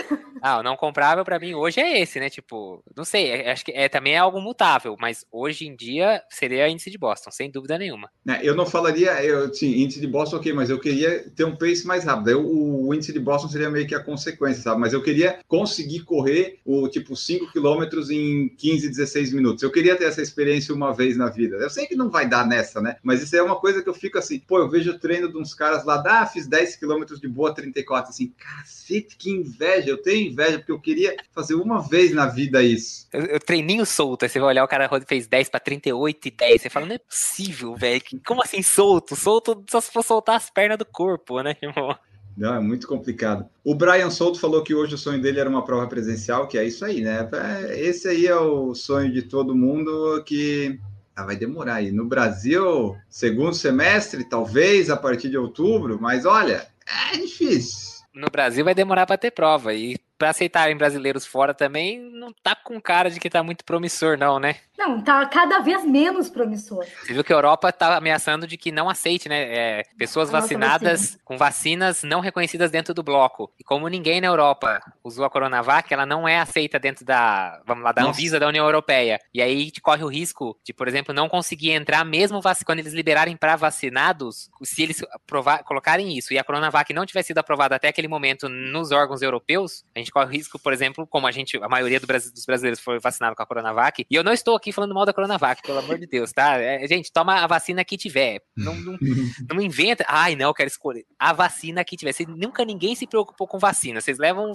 [0.41, 2.31] Ah, o não comprável pra mim hoje é esse, né?
[2.31, 6.23] Tipo, não sei, é- acho que é, também é algo mutável, mas hoje em dia
[6.31, 8.09] seria índice de Boston, sem dúvida nenhuma.
[8.25, 11.57] né, eu não falaria, eu, sim, índice de Boston, ok, mas eu queria ter um
[11.57, 12.29] pace mais rápido.
[12.29, 14.81] Aí o, índice de Boston seria meio que a consequência, sabe?
[14.81, 19.63] Mas eu queria conseguir correr o tipo 5 quilômetros em 15, 16 minutos.
[19.63, 21.57] Eu queria ter essa experiência uma vez na vida.
[21.57, 22.97] Eu sei que não vai dar nessa, né?
[23.03, 25.39] Mas isso é uma coisa que eu fico assim, pô, eu vejo o treino de
[25.39, 29.91] uns caras lá, ah, fiz 10 quilômetros de boa 34, assim, cacete, que inveja.
[29.91, 33.07] Eu tenho inveja porque eu queria fazer uma vez na vida isso.
[33.13, 36.31] Eu, eu treininho solto, aí você vai olhar, o cara fez 10 pra 38 e
[36.31, 36.63] 10.
[36.63, 38.03] Você fala, não é possível, velho.
[38.25, 39.15] Como assim solto?
[39.15, 39.28] Solto
[39.69, 41.55] só se for soltar as pernas do corpo, né?
[41.55, 41.99] Tipo,
[42.37, 43.49] Não, é muito complicado.
[43.65, 46.65] O Brian Souto falou que hoje o sonho dele era uma prova presencial, que é
[46.65, 47.29] isso aí, né?
[47.33, 50.79] É, Esse aí é o sonho de todo mundo que
[51.17, 51.91] ah, vai demorar aí.
[51.91, 56.69] No Brasil, segundo semestre, talvez a partir de outubro, mas olha,
[57.13, 57.99] é difícil.
[58.15, 59.75] No Brasil vai demorar pra ter prova.
[59.75, 64.19] E pra aceitarem brasileiros fora também, não tá com cara de que tá muito promissor,
[64.19, 64.57] não, né?
[64.77, 66.85] Não, tá cada vez menos promissor.
[67.03, 69.39] Você viu que a Europa tá ameaçando de que não aceite, né?
[69.39, 73.53] é, pessoas nossa vacinadas com vacinas não reconhecidas dentro do bloco.
[73.59, 77.83] E como ninguém na Europa usou a Coronavac, ela não é aceita dentro da, vamos
[77.83, 78.15] lá, da Nossa.
[78.15, 79.19] Anvisa da União Europeia.
[79.35, 82.65] E aí a gente corre o risco de, por exemplo, não conseguir entrar mesmo vac-
[82.65, 87.23] quando eles liberarem para vacinados, se eles aprovar, colocarem isso e a Coronavac não tiver
[87.23, 91.07] sido aprovada até aquele momento nos órgãos europeus, a gente corre o risco, por exemplo,
[91.07, 94.15] como a gente, a maioria do Brasil- dos brasileiros foi vacinado com a Coronavac, e
[94.15, 96.59] eu não estou aqui falando mal da Coronavac, pelo amor de Deus, tá?
[96.59, 98.41] É, gente, toma a vacina que tiver.
[98.57, 98.99] Não, não,
[99.55, 100.05] não inventa.
[100.09, 101.05] Ai, não, eu quero escolher.
[101.19, 102.13] A vacina que tiver.
[102.13, 104.01] Vocês, nunca ninguém se preocupou com vacina.
[104.01, 104.53] Vocês levam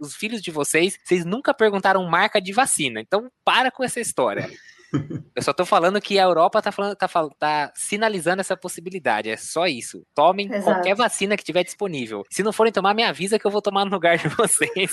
[0.00, 3.00] os filhos de vocês, vocês nunca perguntaram marca de vacina.
[3.00, 4.50] Então, para com essa história.
[5.34, 9.30] Eu só tô falando que a Europa tá, falando, tá, tá sinalizando essa possibilidade.
[9.30, 10.02] É só isso.
[10.14, 10.64] Tomem Exato.
[10.64, 12.24] qualquer vacina que tiver disponível.
[12.30, 14.90] Se não forem tomar, me avisa que eu vou tomar no lugar de vocês.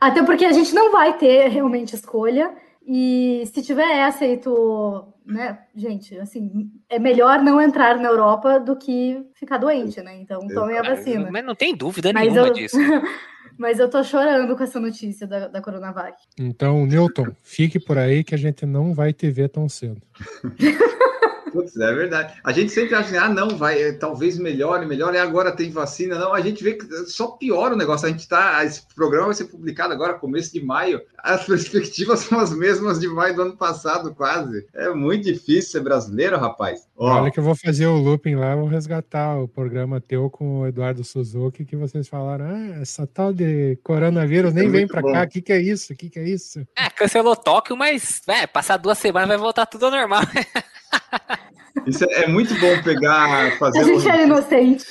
[0.00, 2.52] Até porque a gente não vai ter realmente escolha.
[2.86, 8.58] E se tiver essa e tu, né, gente, assim, é melhor não entrar na Europa
[8.58, 10.16] do que ficar doente, né?
[10.16, 11.30] Então tome a vacina.
[11.30, 12.76] Mas não tem dúvida Mas nenhuma eu- disso.
[13.60, 16.16] Mas eu tô chorando com essa notícia da, da Coronavac.
[16.38, 20.00] Então, Newton, fique por aí que a gente não vai te ver tão cedo.
[21.52, 22.34] Putz, é verdade.
[22.44, 25.70] A gente sempre acha, assim, ah, não, vai, é, talvez melhore, melhore, e agora tem
[25.70, 26.18] vacina.
[26.18, 28.06] Não, a gente vê que só piora o negócio.
[28.06, 31.00] A gente tá, esse programa vai ser publicado agora, começo de maio.
[31.18, 34.66] As perspectivas são as mesmas de maio do ano passado, quase.
[34.74, 36.88] É muito difícil ser brasileiro, rapaz.
[36.96, 40.60] Ó, Olha que eu vou fazer o looping lá, vou resgatar o programa teu com
[40.60, 45.00] o Eduardo Suzuki, que vocês falaram, ah, essa tal de coronavírus nem É vem pra
[45.02, 45.12] bom.
[45.12, 45.92] cá, o que que é isso?
[45.92, 46.60] O que que é isso?
[46.76, 50.22] É, cancelou Tóquio, mas, é, passar duas semanas vai voltar tudo ao normal.
[51.86, 53.80] isso é, é muito bom pegar, fazer.
[53.80, 54.86] A gente um- era inocente.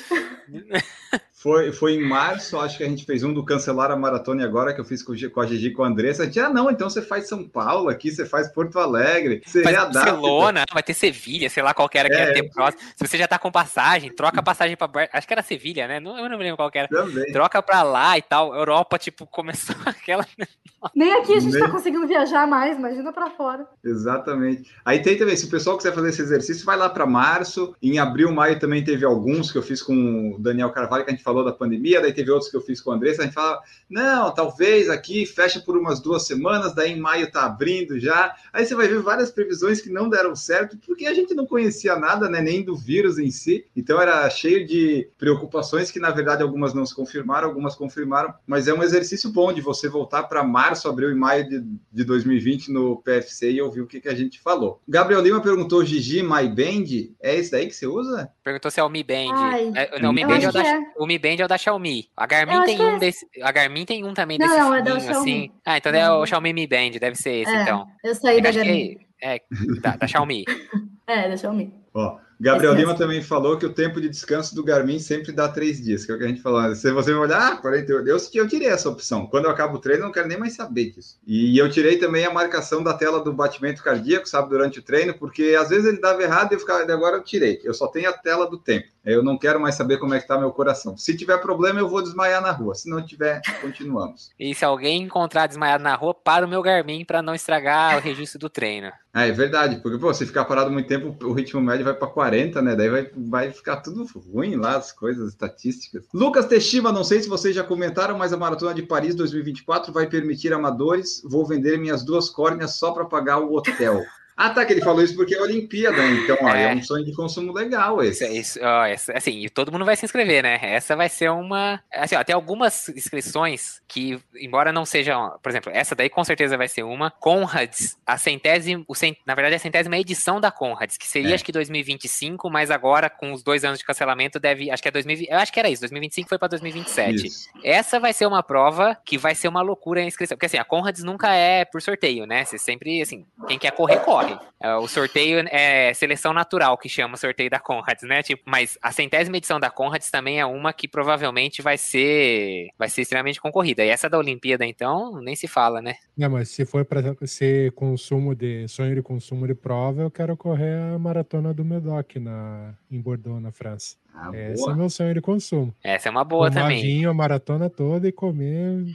[1.41, 4.45] Foi, foi em março, acho que a gente fez um do Cancelar a Maratona e
[4.45, 6.23] agora que eu fiz com, com a Gigi e com a Andressa.
[6.23, 9.63] A gente, ah, não, então você faz São Paulo aqui, você faz Porto Alegre, você
[9.63, 9.99] Faz readapta.
[9.99, 12.27] Barcelona, vai ter Sevilha, sei lá qual que era que É.
[12.27, 12.83] ia ter próximo.
[12.93, 14.85] Se você já tá com passagem, troca a passagem pra.
[14.87, 16.01] Bar- Acho que era Sevilha, né?
[16.01, 16.89] Não, eu não me lembro qual que era.
[16.89, 17.31] Também.
[17.31, 18.53] Troca pra lá e tal.
[18.53, 20.25] Europa, tipo, começou aquela.
[20.95, 23.65] Nem aqui a gente tá Nem- conseguindo viajar mais, imagina pra fora.
[23.83, 24.69] Exatamente.
[24.83, 27.73] Aí tem também, se o pessoal quiser fazer esse exercício, vai lá para março.
[27.81, 31.13] Em abril, maio também teve alguns que eu fiz com o Daniel Carvalho, que a
[31.13, 33.21] gente falou da pandemia, daí teve outros que eu fiz com o Andressa.
[33.21, 37.45] A gente fala, não, talvez aqui fecha por umas duas semanas, daí em maio tá
[37.45, 38.35] abrindo já.
[38.51, 41.95] Aí você vai ver várias previsões que não deram certo, porque a gente não conhecia
[41.95, 43.65] nada, né, nem do vírus em si.
[43.75, 48.33] Então era cheio de preocupações que, na verdade, algumas não se confirmaram, algumas confirmaram.
[48.47, 52.03] Mas é um exercício bom de você voltar para março, abril e maio de, de
[52.03, 54.81] 2020 no PFC e ouvir o que, que a gente falou.
[54.87, 58.31] Gabriel Lima perguntou: Gigi My Band, é esse daí que você usa?
[58.43, 59.33] Perguntou se é o Mi Band.
[59.33, 60.79] Ai, É, não, o Mi Band é da, que é.
[60.97, 62.09] o Mi Band é o da Xiaomi.
[62.17, 62.99] A Garmin tem é um esse.
[62.99, 63.27] desse.
[63.43, 65.23] A Garmin tem um também Não, desse não, é da fininho, assim.
[65.23, 65.51] Xiaomi.
[65.65, 66.25] Ah, então é o.
[66.25, 67.87] Xiaomi Mi Band, deve ser esse, É, então.
[68.03, 68.95] Eu saí É, da Garmin.
[68.95, 69.41] que é, é,
[69.81, 70.45] da, da Xiaomi.
[71.07, 71.73] É, da Xiaomi.
[71.91, 75.49] Ó, Gabriel Esse Lima também falou que o tempo de descanso do Garmin sempre dá
[75.49, 76.73] três dias, que é o que a gente falou.
[76.73, 79.25] Se você vai olhar, ah, 48, eu, eu tirei essa opção.
[79.25, 81.19] Quando eu acabo o treino, eu não quero nem mais saber disso.
[81.27, 85.13] E eu tirei também a marcação da tela do batimento cardíaco, sabe, durante o treino,
[85.15, 87.59] porque às vezes ele dava errado e eu ficava, agora eu tirei.
[87.63, 88.87] Eu só tenho a tela do tempo.
[89.05, 90.97] Eu não quero mais saber como é que tá meu coração.
[90.97, 92.75] Se tiver problema, eu vou desmaiar na rua.
[92.75, 94.29] Se não tiver, continuamos.
[94.39, 98.01] E se alguém encontrar desmaiado na rua, para o meu Garmin para não estragar o
[98.01, 98.91] registro do treino.
[99.13, 102.07] Ah, é verdade, porque pô, se ficar parado muito tempo, o ritmo médio vai para
[102.07, 102.75] 40, né?
[102.75, 106.05] Daí vai, vai ficar tudo ruim lá, as coisas, estatísticas.
[106.13, 110.07] Lucas Teixeira, não sei se vocês já comentaram, mas a Maratona de Paris 2024 vai
[110.07, 111.21] permitir amadores.
[111.23, 114.03] Vou vender minhas duas córneas só para pagar o hotel.
[114.41, 116.71] Ah, tá, que ele falou isso porque é Olimpíada, então, ó, é.
[116.71, 116.73] É.
[116.73, 118.23] um sonho de consumo legal esse.
[118.25, 120.57] Isso, isso, ó, essa- assim, e todo mundo vai se inscrever, né?
[120.61, 121.83] Essa vai ser uma.
[121.93, 125.37] Assim, ó, tem algumas inscrições que, embora não sejam.
[125.43, 127.11] Por exemplo, essa daí com certeza vai ser uma.
[127.11, 128.83] Conrads, a centésima.
[128.87, 131.33] O cent, na verdade, a centésima edição da Conrads, que seria É.
[131.35, 134.71] acho que 2025, mas agora, com os dois anos de cancelamento, deve.
[134.71, 135.29] Acho que é 2020.
[135.29, 137.27] Eu acho que era isso, 2025 foi pra 2027.
[137.27, 137.49] Isso.
[137.63, 140.37] Essa vai ser uma prova que vai ser uma loucura a inscrição.
[140.37, 142.45] Porque assim, a Conrads nunca é por sorteio, né?
[142.45, 144.28] Você sempre, assim, quem quer correr, corre.
[144.61, 148.21] É, O sorteio é seleção natural que chama o sorteio da Conrads, né?
[148.21, 152.89] Tipo, mas a centésima edição da Conrads também é uma que provavelmente vai ser vai
[152.89, 153.83] ser extremamente concorrida.
[153.83, 155.95] E essa da Olimpíada, então, nem se fala, né?
[156.19, 160.35] É, mas se for para ser consumo de sonho de consumo de prova, eu quero
[160.35, 163.95] correr a maratona do Medoc na em Bordeaux, na França.
[164.13, 164.73] Ah, Esse boa.
[164.73, 165.73] é meu sonho de consumo.
[165.83, 166.81] Essa é uma boa Tomar também.
[166.81, 168.85] vinho a maratona toda e comer.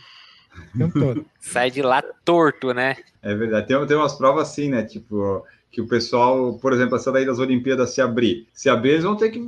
[1.41, 2.97] Sai de lá torto, né?
[3.23, 3.67] É verdade.
[3.67, 4.83] Tem, tem umas provas assim, né?
[4.83, 8.47] Tipo, que o pessoal, por exemplo, essa daí das Olimpíadas se abrir.
[8.53, 9.41] Se abrir, eles vão ter que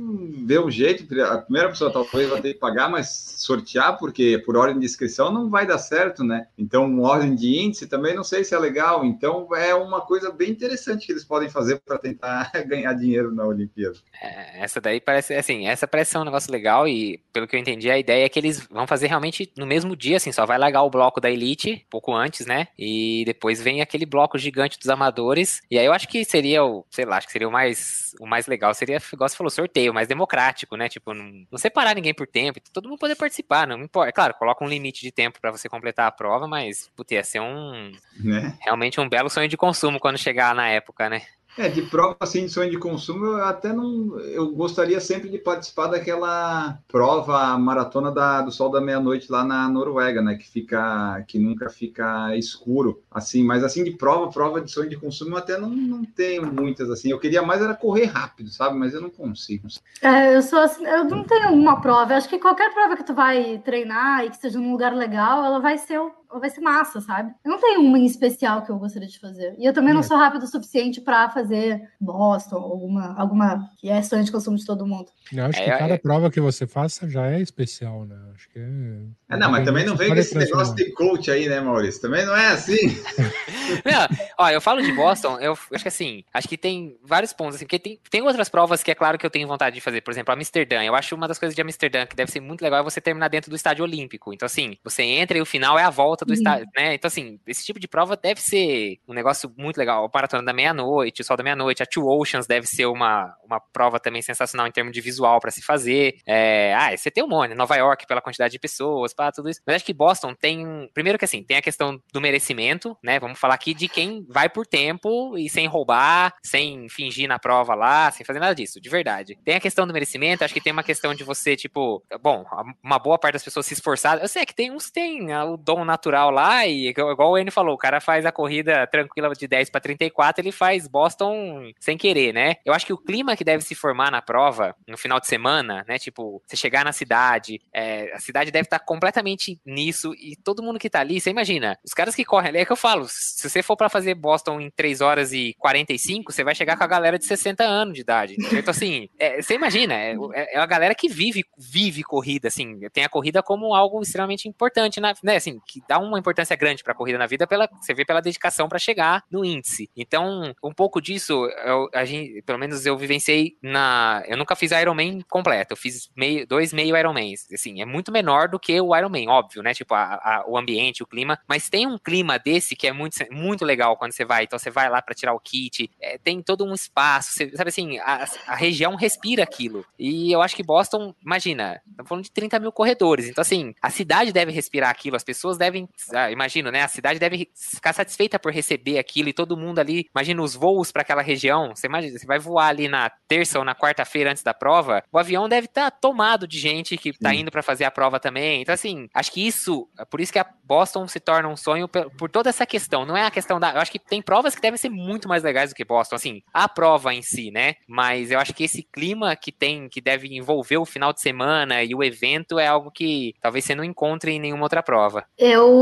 [0.45, 1.07] ver um jeito.
[1.23, 5.31] A primeira pessoa talvez vai ter que pagar, mas sortear, porque por ordem de inscrição
[5.31, 6.47] não vai dar certo, né?
[6.57, 9.05] Então, ordem de índice também não sei se é legal.
[9.05, 13.45] Então, é uma coisa bem interessante que eles podem fazer para tentar ganhar dinheiro na
[13.45, 13.95] Olimpíada.
[14.21, 17.59] É, essa daí parece, assim, essa parece ser um negócio legal e, pelo que eu
[17.59, 20.57] entendi, a ideia é que eles vão fazer realmente no mesmo dia, assim, só vai
[20.57, 22.67] largar o bloco da Elite, pouco antes, né?
[22.77, 25.61] E depois vem aquele bloco gigante dos amadores.
[25.71, 28.25] E aí eu acho que seria o, sei lá, acho que seria o mais, o
[28.25, 30.89] mais legal, seria, igual você falou, sorteio, mais democrático, né?
[30.89, 34.09] Tipo, não, não separar ninguém por tempo, todo mundo poder participar, não importa.
[34.09, 37.23] É claro, coloca um limite de tempo pra você completar a prova, mas, putz, ia
[37.23, 38.57] ser um, Né?
[38.61, 41.21] realmente um belo sonho de consumo quando chegar na época, né?
[41.57, 44.19] É, de prova assim de sonho de consumo, eu até não.
[44.19, 49.67] Eu gostaria sempre de participar daquela prova maratona da, do sol da meia-noite lá na
[49.67, 50.35] Noruega, né?
[50.35, 51.23] Que fica.
[51.27, 53.01] que nunca fica escuro.
[53.11, 56.45] Assim, mas assim, de prova, prova de sonho de consumo, eu até não, não tenho
[56.53, 57.09] muitas assim.
[57.09, 58.77] Eu queria mais era correr rápido, sabe?
[58.77, 59.67] Mas eu não consigo.
[60.01, 62.13] É, eu sou assim, eu não tenho uma prova.
[62.13, 65.43] Eu acho que qualquer prova que tu vai treinar e que seja num lugar legal,
[65.43, 65.99] ela vai ser,
[66.39, 67.31] vai ser massa, sabe?
[67.43, 69.55] Eu não tenho uma em especial que eu gostaria de fazer.
[69.57, 70.03] E eu também não É.
[70.03, 74.65] sou rápido o suficiente para fazer Boston, alguma, alguma que é sonho de consumo de
[74.65, 75.07] todo mundo.
[75.33, 75.97] Eu acho É, que cada é.
[75.97, 78.15] prova que você faça já é especial, né?
[78.35, 79.35] Acho que é.
[79.35, 82.01] É, não, mas também não vem com esse negócio de coach aí, né, Maurício?
[82.01, 82.77] Também não é assim.
[83.83, 87.55] Não, ó, eu falo de Boston, eu acho que assim, acho que tem vários pontos,
[87.55, 89.99] assim, porque tem, tem outras provas que é claro que eu tenho vontade de fazer,
[90.01, 90.81] por exemplo, Amsterdã.
[90.83, 93.27] Eu acho uma das coisas de Amsterdã que deve ser muito legal é você terminar
[93.27, 94.33] dentro do estádio olímpico.
[94.33, 96.33] Então, assim, você entra e o final é a volta do Uhum.
[96.33, 96.93] estádio, né?
[96.93, 100.05] Então, assim, esse tipo de prova deve ser um negócio muito legal.
[100.05, 103.59] O Maratona da Meia-Noite, o Sol da Meia-Noite, a Two Oceans deve ser uma, uma
[103.59, 106.15] prova também sensacional em termos de visual pra se fazer.
[106.25, 109.61] É, ah, você tem um monte, Nova York pela quantidade de pessoas, para tudo isso.
[109.65, 113.19] Mas acho que Boston tem, primeiro que assim, tem a questão do merecimento, né?
[113.19, 117.75] Vamos falar aqui de quem vai por tempo e sem roubar, sem fingir na prova
[117.75, 119.37] lá, sem fazer nada disso, de verdade.
[119.43, 122.45] Tem a questão do merecimento, acho que tem uma questão de você, tipo, bom,
[122.83, 124.19] uma boa parte das pessoas se esforçar.
[124.21, 127.37] Eu sei que tem uns que tem ah, o dom natural lá e igual o
[127.37, 131.71] Enio falou, o cara faz a corrida tranquila de 10 para 34, ele faz Boston
[131.79, 132.55] sem querer, né?
[132.65, 135.85] Eu acho que o clima que deve se formar na prova no final de semana,
[135.87, 135.97] né?
[135.97, 140.79] Tipo, você chegar na cidade, é, a cidade deve estar completamente nisso e todo mundo
[140.79, 143.49] que tá ali, você imagina, os caras que correm ali, é que eu falo, se
[143.49, 146.87] você for para fazer Boston em 3 horas e 45, você vai chegar com a
[146.87, 148.35] galera de 60 anos de idade.
[148.51, 153.03] Então, assim, é, você imagina, é, é a galera que vive, vive corrida, assim, tem
[153.03, 155.13] a corrida como algo extremamente importante, né?
[155.35, 158.67] Assim, que dá uma importância grande pra corrida na vida, pela, você vê pela dedicação
[158.67, 159.89] para chegar no índice.
[159.95, 164.23] Então, um pouco disso, eu, a gente, pelo menos eu vivenciei na.
[164.27, 167.47] Eu nunca fiz Ironman completo, eu fiz meio, dois meio Ironmans.
[167.53, 169.73] Assim, é muito menor do que o Ironman, óbvio, né?
[169.73, 171.39] Tipo, a, a, o ambiente, o clima.
[171.47, 174.43] Mas tem um clima desse que é muito, muito legal quando você vai.
[174.43, 177.69] Então, você vai lá para tirar o kit, é, tem todo um espaço, você, sabe
[177.69, 179.85] assim, a, a, região respira aquilo.
[179.97, 183.27] E eu acho que Boston, imagina, estamos falando de 30 mil corredores.
[183.27, 186.81] Então, assim, a cidade deve respirar aquilo, as pessoas devem devem, ah, imagino, né?
[186.83, 190.91] A cidade deve ficar satisfeita por receber aquilo e todo mundo ali, imagina os voos
[190.91, 191.75] para aquela região.
[191.75, 195.17] Você imagina, você vai voar ali na terça ou na quarta-feira antes da prova, o
[195.17, 198.61] avião deve estar tá tomado de gente que está indo para fazer a prova também.
[198.61, 201.87] Então, assim, acho que isso, é por isso que a Boston se torna um sonho
[201.87, 203.05] por, por toda essa questão.
[203.05, 203.73] Não é a questão da.
[203.73, 206.41] Eu acho que tem provas que devem ser muito mais legais do que Boston, assim,
[206.53, 207.75] a prova em si, né?
[207.87, 211.83] Mas eu acho que esse clima que tem, que deve envolver o final de semana
[211.83, 215.25] e o evento é algo que talvez você não encontre em nenhuma outra prova.
[215.37, 215.76] Eu,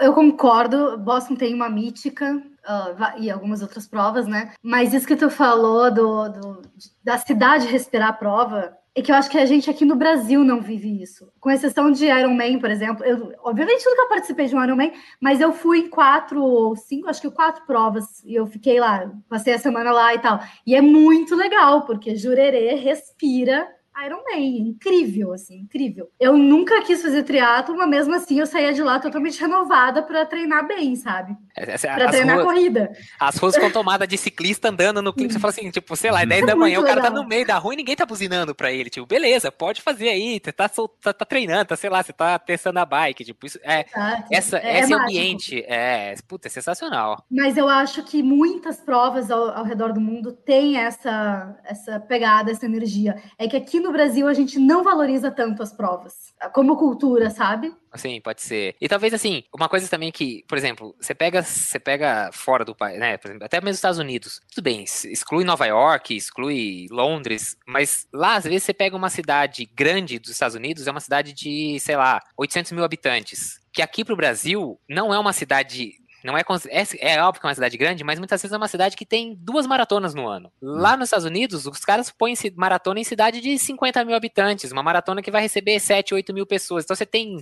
[0.00, 4.52] eu concordo, Boston tem uma mítica, Uh, e algumas outras provas, né?
[4.62, 6.62] Mas isso que tu falou do, do,
[7.02, 10.44] da cidade respirar a prova, é que eu acho que a gente aqui no Brasil
[10.44, 11.32] não vive isso.
[11.40, 13.04] Com exceção de Iron Man, por exemplo.
[13.04, 17.22] Eu, obviamente, nunca participei de um Iron Man, mas eu fui quatro ou cinco, acho
[17.22, 20.40] que quatro provas, e eu fiquei lá, passei a semana lá e tal.
[20.66, 23.66] E é muito legal, porque Jurerê respira
[24.04, 26.10] Iron Man, incrível, assim, incrível.
[26.18, 30.24] Eu nunca quis fazer triatlo, mas mesmo assim eu saía de lá totalmente renovada para
[30.24, 31.36] treinar bem, sabe?
[31.56, 32.92] É, é, para treinar ruas, corrida.
[33.18, 36.22] As ruas com tomada de ciclista andando no clipe, você fala assim, tipo, sei lá,
[36.22, 38.54] é 10 da manhã, o cara tá no meio da rua e ninguém tá buzinando
[38.54, 42.02] pra ele, tipo, beleza, pode fazer aí, você tá, tá, tá treinando, tá, sei lá,
[42.02, 43.84] você tá testando a bike, tipo, isso é,
[44.30, 47.24] essa, é, esse ambiente, é, puta, é sensacional.
[47.30, 52.50] Mas eu acho que muitas provas ao, ao redor do mundo têm essa, essa pegada,
[52.50, 53.20] essa energia.
[53.38, 56.14] É que aqui no Brasil a gente não valoriza tanto as provas,
[56.52, 57.74] como cultura, sabe?
[57.96, 58.76] Sim, pode ser.
[58.80, 62.74] E talvez assim, uma coisa também que, por exemplo, você pega, você pega fora do
[62.74, 63.18] país, né?
[63.22, 64.40] Exemplo, até mesmo os Estados Unidos.
[64.54, 69.66] Tudo bem, exclui Nova York, exclui Londres, mas lá às vezes você pega uma cidade
[69.74, 73.58] grande dos Estados Unidos, é uma cidade de, sei lá, 800 mil habitantes.
[73.72, 77.48] Que aqui pro Brasil não é uma cidade não é, é, é óbvio que é
[77.48, 80.52] uma cidade grande, mas muitas vezes é uma cidade que tem duas maratonas no ano.
[80.60, 84.82] Lá nos Estados Unidos, os caras põem maratona em cidade de 50 mil habitantes, uma
[84.82, 86.84] maratona que vai receber 7, 8 mil pessoas.
[86.84, 87.38] Então você tem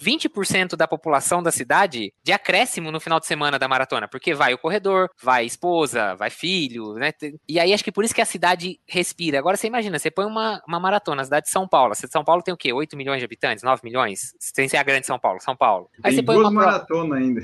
[0.00, 4.54] 20% da população da cidade de acréscimo no final de semana da maratona, porque vai
[4.54, 7.12] o corredor, vai esposa, vai filho, né?
[7.48, 9.38] E aí acho que por isso que a cidade respira.
[9.38, 11.92] Agora você imagina, você põe uma, uma maratona na cidade de São Paulo.
[11.92, 12.72] A cidade de São Paulo tem o quê?
[12.72, 13.62] 8 milhões de habitantes?
[13.62, 14.34] 9 milhões?
[14.38, 15.88] Sem ser a grande São Paulo, São Paulo.
[16.02, 17.42] Aí tem você põe uma maratona ainda.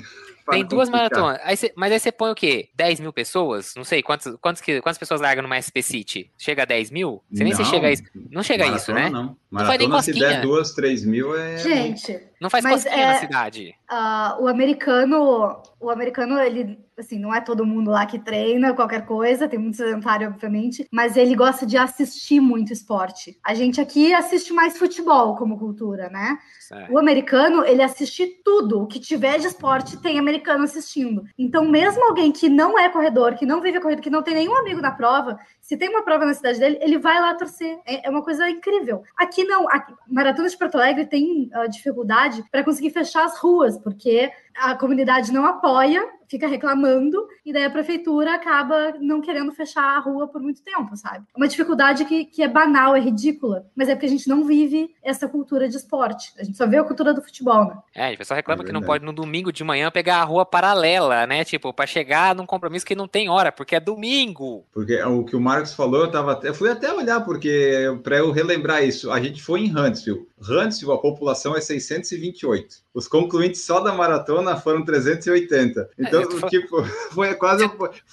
[0.51, 1.41] Tem duas maratonas.
[1.43, 2.69] Aí cê, mas aí você põe o quê?
[2.75, 3.75] 10 mil pessoas?
[3.77, 6.31] Não sei, quantas, quantas, quantas pessoas largam no MSP City?
[6.39, 7.23] Chega a 10 mil?
[7.33, 8.03] Você nem se chega a isso.
[8.31, 9.09] Não chega a isso, né?
[9.09, 9.37] Não.
[9.51, 10.29] Maratona, não faz nem cosquinha.
[10.29, 11.59] se der duas, três mil é...
[11.59, 12.28] Gente...
[12.41, 13.75] Não faz cosquinha é, na cidade.
[13.91, 19.05] Uh, o americano, o americano, ele, assim, não é todo mundo lá que treina qualquer
[19.05, 23.37] coisa, tem muito sedentário, obviamente, mas ele gosta de assistir muito esporte.
[23.45, 26.39] A gente aqui assiste mais futebol como cultura, né?
[26.61, 26.93] Certo.
[26.93, 31.25] O americano, ele assiste tudo, o que tiver de esporte tem americano assistindo.
[31.37, 34.35] Então, mesmo alguém que não é corredor, que não vive a corrida, que não tem
[34.35, 35.39] nenhum amigo na prova,
[35.69, 37.79] se tem uma prova na cidade dele, ele vai lá torcer.
[37.85, 39.03] É, é uma coisa incrível.
[39.15, 43.77] Aqui não, a Maratona de Porto Alegre tem uh, dificuldade para conseguir fechar as ruas,
[43.77, 49.97] porque a comunidade não apoia fica reclamando, e daí a prefeitura acaba não querendo fechar
[49.97, 51.25] a rua por muito tempo, sabe?
[51.35, 54.45] É uma dificuldade que, que é banal, é ridícula, mas é porque a gente não
[54.45, 56.33] vive essa cultura de esporte.
[56.39, 57.79] A gente só vê a cultura do futebol, né?
[57.95, 60.45] É, o pessoal reclama é que não pode no domingo de manhã pegar a rua
[60.45, 61.45] paralela, né?
[61.45, 64.65] Tipo, para chegar num compromisso que não tem hora, porque é domingo.
[64.73, 68.19] Porque o que o Marcos falou, eu tava até, eu fui até olhar, porque para
[68.19, 70.28] eu relembrar isso, a gente foi em Huntsville.
[70.41, 72.77] Huntsville, a população é 628.
[72.95, 75.91] Os concluintes só da maratona foram 380.
[75.99, 77.69] Então, então, tipo, foi quase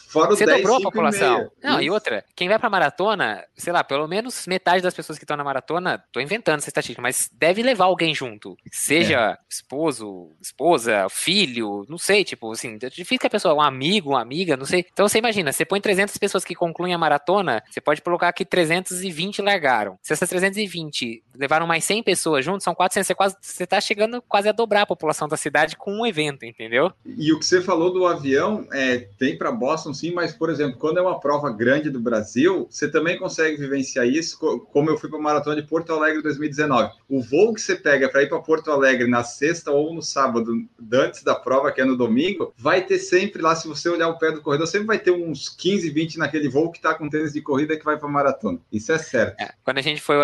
[0.08, 1.52] fora o Você 10, dobrou a população.
[1.64, 5.24] Não, e outra, quem vai pra maratona, sei lá, pelo menos metade das pessoas que
[5.24, 8.58] estão na maratona, tô inventando essa estatística, mas deve levar alguém junto.
[8.72, 9.38] Seja é.
[9.50, 14.22] esposo, esposa, filho, não sei, tipo, assim, é difícil que a pessoa, um amigo, uma
[14.22, 14.86] amiga, não sei.
[14.92, 18.46] Então você imagina, você põe 300 pessoas que concluem a maratona, você pode colocar que
[18.46, 19.98] 320 largaram.
[20.02, 24.22] Se essas 320 levaram mais 100 pessoas juntos, são 400, você quase, você tá chegando
[24.22, 26.92] quase a dobrar a população da cidade com um evento, entendeu?
[27.06, 30.78] E o que você falou do avião, é, tem para Boston sim, mas, por exemplo,
[30.78, 34.38] quando é uma prova grande do Brasil, você também consegue vivenciar isso,
[34.72, 36.94] como eu fui para a Maratona de Porto Alegre em 2019.
[37.10, 40.54] O voo que você pega para ir para Porto Alegre na sexta ou no sábado,
[40.94, 44.18] antes da prova, que é no domingo, vai ter sempre lá, se você olhar o
[44.18, 47.34] pé do corredor, sempre vai ter uns 15, 20 naquele voo que está com tênis
[47.34, 48.60] de corrida que vai para maratona.
[48.72, 49.40] Isso é certo.
[49.40, 50.16] É, quando a gente foi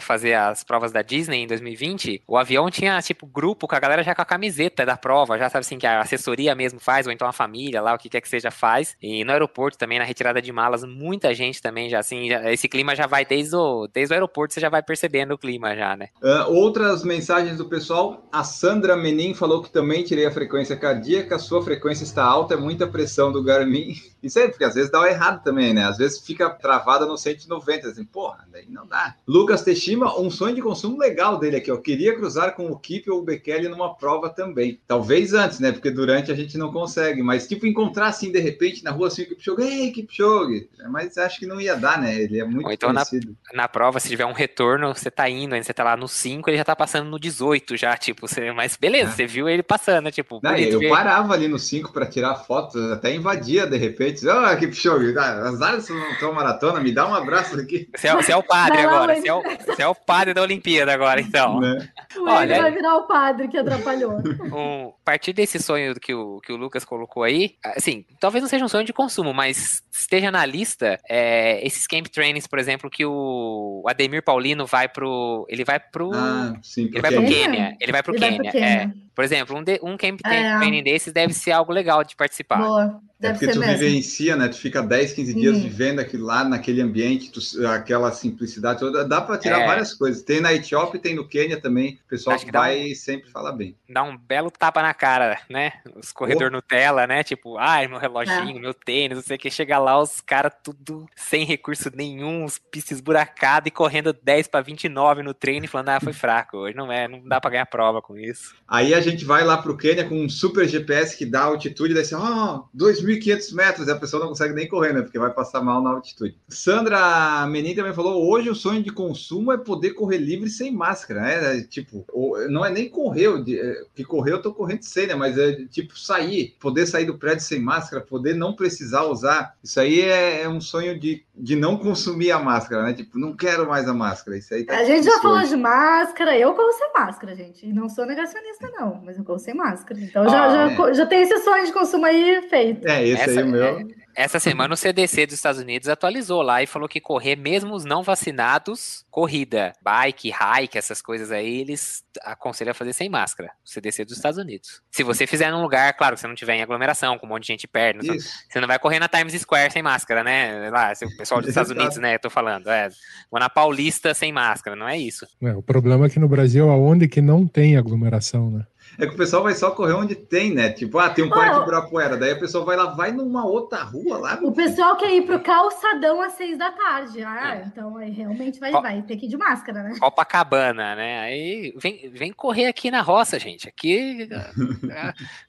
[0.00, 4.02] fazer as provas da Disney em 2020, o avião tinha, tipo, grupo com a galera
[4.02, 7.12] já com a camiseta da prova, já sabe assim, que a assessoria mesmo faz, ou
[7.12, 8.96] então a família lá, o que quer que seja, faz.
[9.02, 12.68] E no aeroporto também, na retirada de malas, muita gente também já, assim, já, esse
[12.68, 15.96] clima já vai desde o, desde o aeroporto, você já vai percebendo o clima já,
[15.96, 16.08] né?
[16.22, 21.38] Uh, outras mensagens do pessoal, a Sandra Menin falou que também tirei a frequência cardíaca,
[21.38, 23.94] sua frequência está alta, é muita pressão do Garmin.
[24.22, 25.84] Isso aí, porque às vezes dá errado também, né?
[25.84, 29.14] Às vezes fica travada no 190, assim, porra, daí não dá.
[29.26, 29.84] Lucas Teixeira,
[30.18, 31.76] um sonho de consumo legal legal dele aqui, ó.
[31.76, 34.78] Queria cruzar com o Kip ou o Bekele numa prova também.
[34.86, 35.72] Talvez antes, né?
[35.72, 39.22] Porque durante a gente não consegue, mas tipo, encontrar assim de repente na rua assim
[39.22, 40.68] o Kipchoge, ei, Kipchoge.
[40.90, 42.14] Mas acho que não ia dar, né?
[42.14, 43.36] Ele é muito Ou então na, conhecido.
[43.52, 46.48] na prova, se tiver um retorno, você tá indo, ainda você tá lá no 5,
[46.50, 49.14] ele já tá passando no 18 já, tipo, você, mas beleza, É.
[49.14, 52.76] você viu ele passando, tipo, Não, eu ver- parava ali no 5 para tirar fotos,
[52.92, 54.28] até invadia de repente.
[54.28, 57.88] Ah, Kipchoge, ah, azar se não tua maratona, me dá um abraço aqui.
[57.96, 60.42] Você é, você é o padre agora, você é, o, você é o padre da
[60.42, 61.60] Olimpíada agora, então.
[61.60, 61.88] Né?
[62.16, 64.14] O Olha- ele vai virar o padre que atrapalhou.
[64.54, 68.48] Um, a partir desse sonho que o, que o Lucas colocou aí, assim, talvez não
[68.48, 72.88] seja um sonho de consumo, mas esteja na lista é, esses camp trainings, por exemplo,
[72.90, 75.44] que o Ademir Paulino vai pro.
[75.48, 76.12] Ele vai pro.
[76.14, 77.34] Ah, sim, ele vai pro Quênia?
[77.34, 77.76] Quênia.
[77.80, 78.50] Ele vai pro Ele vai Quênia.
[78.50, 78.92] pro é.
[79.14, 80.56] Por exemplo, um, de- um camp É.
[80.58, 82.58] training desses deve ser algo legal de participar.
[82.58, 83.00] Boa.
[83.20, 83.78] É Deve porque ser tu mesmo.
[83.78, 84.48] vivencia, né?
[84.48, 85.62] Tu fica 10, 15 dias Uhum.
[85.62, 89.06] vivendo aquilo lá naquele ambiente, tu- aquela simplicidade toda.
[89.06, 89.66] Dá para tirar É.
[89.66, 90.22] várias coisas.
[90.22, 91.98] Tem na Etiópia, tem no Quênia também.
[92.04, 93.76] O pessoal Acho que vai e sempre fala bem.
[93.88, 95.72] Dá um belo tapa na cara, né?
[95.96, 97.22] Os corredor Nutella, né?
[97.22, 99.50] Tipo, ai, meu reloginho, meu tênis, não sei o que.
[99.50, 104.60] Chega lá, os caras tudo sem recurso nenhum, os pistas esburacadas e correndo 10 para
[104.60, 106.76] 29 no treino e falando, ah, foi fraco hoje.
[106.76, 108.54] Não é, não dá pra ganhar prova com isso.
[108.68, 112.02] Aí a gente vai lá pro Quênia com um super GPS que dá altitude, daí
[112.02, 115.02] assim, ó, 2.500 metros, e a pessoa não consegue nem correr, né?
[115.02, 116.36] Porque vai passar mal na altitude.
[116.48, 121.20] Sandra Menin também falou: hoje o sonho de consumo é poder correr livre sem máscara,
[121.20, 121.58] né?
[121.58, 125.06] É, Tipo, o- não é nem correr, o é, que correr eu tô correndo sem,
[125.06, 125.14] né?
[125.14, 129.54] Mas é tipo sair, poder sair do prédio sem máscara, poder não precisar usar.
[129.62, 132.92] Isso aí é, é um sonho de, de não consumir a máscara, né?
[132.94, 134.36] Tipo, não quero mais a máscara.
[134.38, 137.66] Isso aí tá A gente já falou de máscara, eu corro sem máscara, gente.
[137.66, 140.00] E não sou negacionista, não, mas eu corro sem máscara.
[140.00, 140.94] Então já, Ah, já, é.
[140.94, 142.86] já tem esse sonho de consumo aí feito.
[142.86, 143.88] É, esse Essa aí o meu.
[144.16, 147.84] Essa semana o CDC dos Estados Unidos atualizou lá e falou que correr, mesmo os
[147.84, 153.50] não vacinados, corrida, bike, hike, essas coisas aí, eles aconselham a fazer sem máscara.
[153.64, 154.80] O CDC dos Estados Unidos.
[154.88, 157.42] Se você fizer num lugar, claro, que você não tiver em aglomeração, com um monte
[157.42, 160.70] de gente perto, não- você não vai correr na Times Square sem máscara, né?
[160.70, 161.70] Lá, o pessoal dos Estados.
[161.74, 162.14] Unidos, né?
[162.14, 162.70] Eu tô falando.
[162.70, 162.88] É,
[163.28, 165.26] vou na Paulista sem máscara, não é isso.
[165.42, 168.64] É, o problema é que no Brasil, aonde que não tem aglomeração, né?
[168.98, 170.70] É que o pessoal vai só correr onde tem, né?
[170.70, 172.16] Tipo, ah, tem um Ah, parque eu- Ibirapuera.
[172.16, 174.38] Daí a pessoa vai lá, vai numa outra rua lá.
[174.42, 177.22] O pessoal quer ir pro calçadão às seis da tarde.
[177.22, 178.80] Ah, então aí realmente vai, Ó.
[178.80, 179.96] vai ter que ir de máscara, né?
[179.98, 181.20] Copacabana, né?
[181.20, 183.68] Aí vem, vem correr aqui na roça, gente.
[183.68, 184.28] Aqui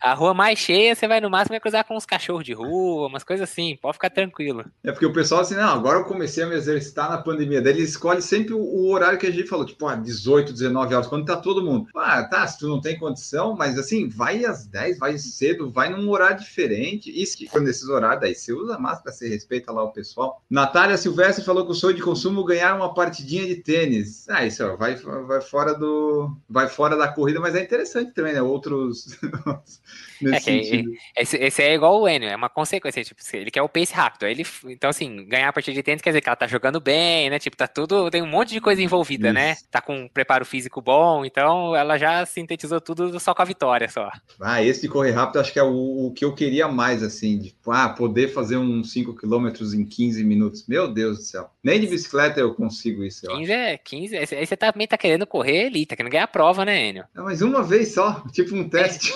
[0.01, 2.53] a, a rua mais cheia, você vai no máximo vai cruzar com uns cachorros de
[2.53, 3.77] rua, umas coisas assim.
[3.81, 4.65] Pode ficar tranquilo.
[4.83, 7.61] É porque o pessoal assim, não, agora eu comecei a me exercitar na pandemia.
[7.61, 10.93] Daí ele escolhe sempre o, o horário que a gente falou, tipo, ah, 18, 19
[10.95, 11.87] horas, quando tá todo mundo.
[11.95, 15.89] Ah, tá, se tu não tem condição, mas assim, vai às 10, vai cedo, vai
[15.89, 17.11] num horário diferente.
[17.11, 20.41] E se for nesses horários, daí você usa máscara, você respeita lá o pessoal.
[20.49, 24.27] Natália Silvestre falou que o sonho de consumo é ganhar uma partidinha de tênis.
[24.29, 26.35] Ah, isso ó, vai, vai fora do.
[26.49, 28.41] Vai fora da corrida, mas é interessante também, né?
[28.41, 29.17] Outros.
[30.23, 30.85] É que-.
[31.17, 33.03] Esse, esse é igual o Enio, é uma consequência.
[33.03, 34.23] Tipo, ele quer o pace rápido.
[34.23, 36.79] Aí ele, então, assim, ganhar a partida de tênis quer dizer que ela tá jogando
[36.79, 37.39] bem, né?
[37.39, 38.09] Tipo, tá tudo.
[38.09, 39.51] Tem um monte de coisa envolvida, né?
[39.51, 39.67] Isso.
[39.69, 43.89] Tá com um preparo físico bom, então ela já sintetizou tudo só com a vitória
[43.89, 44.09] só.
[44.39, 47.37] Ah, esse de correr rápido acho que é o, o que eu queria mais, assim,
[47.39, 50.65] de ah, poder fazer uns 5 km em 15 minutos.
[50.67, 51.49] Meu Deus do céu.
[51.63, 53.25] Nem de bicicleta eu consigo isso.
[53.25, 53.39] Eu acho.
[53.41, 54.17] 15 é 15.
[54.17, 57.03] Aí você- também tá querendo correr ali, tá querendo ganhar a prova, né, Enio?
[57.13, 59.13] Não, mas uma vez só, tipo um teste.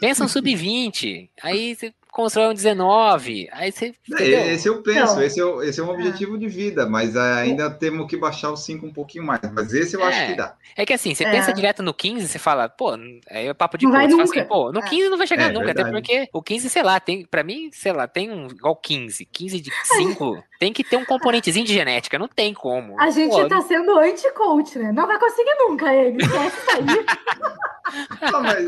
[0.00, 3.86] Pensa um sub-20, aí você constrói um 19, aí você.
[3.86, 4.40] É, entendeu?
[4.52, 5.22] esse eu penso, Não.
[5.22, 8.52] esse, é, o- esse é um objetivo de vida, mas ah, ainda temos que baixar
[8.52, 9.40] os 5 um pouquinho mais.
[9.52, 10.26] Mas esse eu acho É.
[10.28, 10.54] que dá.
[10.76, 11.30] É que assim, você É.
[11.30, 12.90] pensa direto no 15, você fala, pô,
[13.30, 14.44] aí é papo de Não vai coach, assim, nunca.
[14.48, 14.88] pô, no É.
[14.88, 15.92] 15 não vai chegar É, nunca, até verdade.
[16.06, 19.60] porque o 15, sei lá, tem, pra mim, sei lá, tem um, igual 15, 15
[19.60, 22.94] de 5, tem que ter um componentezinho de genética, não tem como.
[23.00, 24.92] A gente Pô, tá sendo anti-coach, né?
[24.92, 26.22] Não vai conseguir nunca ele.
[26.22, 27.04] Esquece isso aí.
[28.22, 28.64] Ah, mas,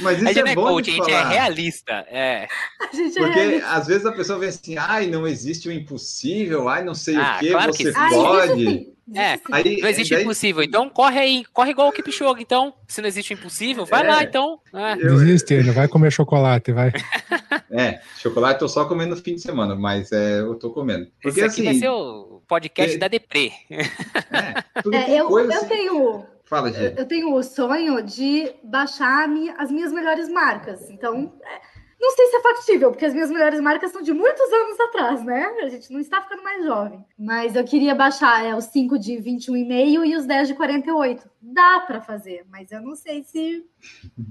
[0.00, 1.32] mas a isso gente é não é bom coach, de a gente falar.
[1.32, 2.48] é realista, é.
[2.80, 3.68] A gente é Porque realista.
[3.70, 7.36] às vezes a pessoa vê assim, ai, não existe o impossível, ai, não sei Ah,
[7.36, 7.92] o que, claro que você.
[7.96, 8.92] Ah, pode.
[9.14, 9.38] É.
[9.50, 13.08] Aí, Não existe daí- impossível, então corre aí, corre igual o Kipchoge, então, se não
[13.08, 14.08] existe o impossível, vai É.
[14.08, 14.60] lá, então.
[14.72, 14.92] É.
[14.94, 16.92] Eu- Desiste, ele vai comer chocolate, vai.
[17.70, 21.06] É, chocolate eu tô só comendo no fim de semana, mas é, eu tô comendo.
[21.22, 23.50] Porque Esse aqui assim, vai ser o podcast é- da Deprê.
[23.70, 25.68] é, É, tem eu, coisa eu assim.
[25.68, 26.98] tenho Fala, gente.
[26.98, 29.26] eu tenho o sonho de baixar
[29.58, 30.90] as minhas melhores marcas.
[30.90, 31.60] Então, é,
[32.02, 35.24] não sei se é factível, porque as minhas melhores marcas são de muitos anos atrás,
[35.24, 35.54] né?
[35.62, 37.04] A gente não está ficando mais jovem.
[37.16, 41.30] Mas eu queria baixar é, os 5 de 21,5 e os 10 de 48.
[41.40, 43.64] Dá para fazer, mas eu não sei se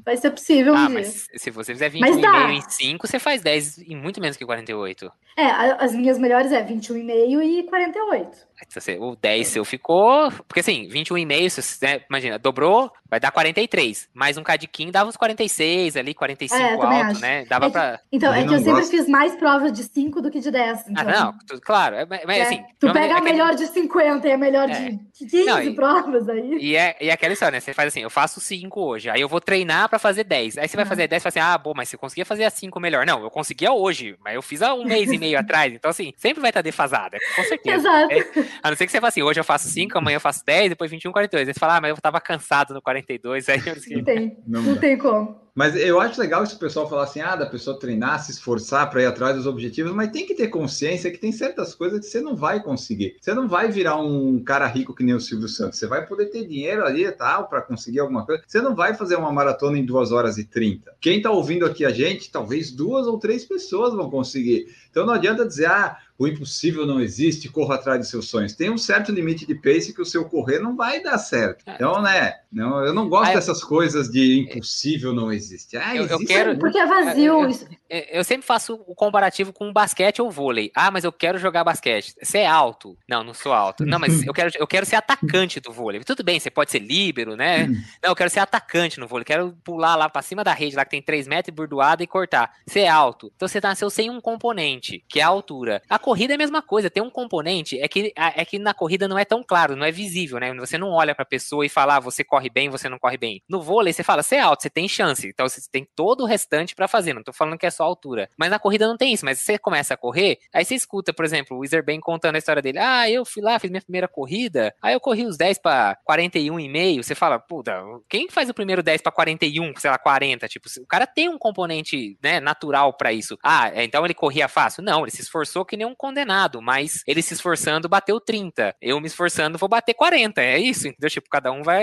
[0.05, 0.95] vai ser possível um Ah, dia.
[0.99, 2.53] mas se você fizer Mas 21,5 dá.
[2.53, 5.09] em 5, você faz 10 em muito menos que 48.
[5.37, 5.45] É,
[5.79, 8.37] as minhas melhores é 21,5 e 48.
[8.69, 10.31] Você- O 10 seu ficou.
[10.47, 14.07] Porque assim, 21,5, se você, né, imagina, dobrou, vai dar 43.
[14.13, 17.21] Mais um cadiquinho dava uns 46 ali, 45 É, alto, acho.
[17.21, 17.45] né?
[17.45, 17.99] Dava É que- pra.
[18.11, 18.91] Então, é que eu sempre gosta.
[18.97, 20.87] fiz mais provas de 5 do que de 10.
[20.87, 21.95] Então, Ah, não, tu- claro.
[21.95, 22.63] é, mas é, assim.
[22.79, 24.73] tu pega é a que- melhor de 50 e a melhor É.
[24.73, 26.57] de 15 Não, e- provas aí.
[26.59, 27.59] E é, e é aquela história, né?
[27.59, 30.57] Você faz assim, eu faço 5 hoje, aí eu vou treinar pra fazer 10.
[30.57, 30.87] Aí você vai Ah.
[30.89, 33.05] fazer 10 e fala assim, ah, bom, mas você conseguia fazer a 5 melhor.
[33.05, 35.73] Não, eu conseguia hoje, mas eu fiz há um mês e meio atrás.
[35.73, 37.89] Então, assim, sempre vai estar defasada, com certeza.
[38.11, 38.50] Exato.
[38.61, 40.69] A não ser que você fale assim, hoje eu faço 5, amanhã eu faço 10,
[40.69, 41.47] depois 21, 42.
[41.47, 44.61] Aí você fala, ah, mas eu tava cansado no 42, aí eu Não tem, Não
[44.61, 45.41] não, tem como.
[45.53, 48.89] Mas eu acho legal isso o pessoal falar assim, ah, da pessoa treinar, se esforçar
[48.89, 52.05] para ir atrás dos objetivos, mas tem que ter consciência que tem certas coisas que
[52.05, 53.17] você não vai conseguir.
[53.19, 55.77] Você não vai virar um cara rico que nem o Silvio Santos.
[55.77, 58.41] Você vai poder ter dinheiro ali e tal para conseguir alguma coisa.
[58.47, 60.95] Você não vai fazer uma maratona em 2 horas e 30.
[61.01, 64.67] Quem está ouvindo aqui a gente, talvez duas ou três pessoas vão conseguir.
[64.89, 68.53] Então não adianta dizer, ah, o impossível não existe, corra atrás dos seus sonhos.
[68.53, 71.63] Tem um certo limite de pace que o seu correr não vai dar certo.
[71.67, 75.75] Então, né, não, eu não gosto Ah, eu- dessas coisas de impossível não existe.
[75.77, 77.23] Ah, Eu- eu existe quero- Porque é vazio.
[77.25, 77.49] eu- É,
[77.91, 80.71] Eu sempre faço o comparativo com basquete ou vôlei.
[80.73, 82.13] Ah, mas eu quero jogar basquete.
[82.21, 82.97] Você é alto?
[83.07, 83.85] Não, não sou alto.
[83.85, 86.01] Não, mas eu quero, eu quero ser atacante do vôlei.
[86.05, 87.67] Tudo bem, você pode ser líbero, né?
[88.01, 89.25] Não, eu quero ser atacante no vôlei.
[89.25, 92.51] Quero pular lá pra cima da rede, lá que tem 3 metros, burdoada e cortar.
[92.65, 93.31] Você é alto.
[93.35, 95.81] Então você nasceu sem um componente, que é a altura.
[95.89, 96.89] A corrida é a mesma coisa.
[96.89, 99.91] Tem um componente, é que, é que na corrida não é tão claro, não é
[99.91, 100.53] visível, né?
[100.55, 103.41] Você não olha pra pessoa e fala, ah, você corre bem, você não corre bem.
[103.49, 105.27] No vôlei, você fala, você é alto, você tem chance.
[105.27, 107.13] Então você tem todo o restante pra fazer.
[107.13, 108.29] Não tô falando que é só altura.
[108.37, 109.25] Mas na corrida não tem isso.
[109.25, 112.61] Mas você começa a correr, aí você escuta, por exemplo, o Ben contando a história
[112.61, 112.79] dele.
[112.79, 114.73] Ah, eu fui lá, fiz minha primeira corrida.
[114.81, 117.03] Aí eu corri os 10 pra 41,5.
[117.03, 120.47] Você fala, puta, quem faz o primeiro 10 pra 41, sei lá, 40?
[120.47, 123.37] Tipo, o cara tem um componente, né, natural pra isso.
[123.43, 124.83] Ah, é, então ele corria fácil?
[124.83, 128.75] Não, ele se esforçou que nem um condenado, mas ele se esforçando bateu 30.
[128.81, 130.41] Eu me esforçando vou bater 40.
[130.41, 131.09] É isso, entendeu?
[131.09, 131.81] Tipo, cada um vai.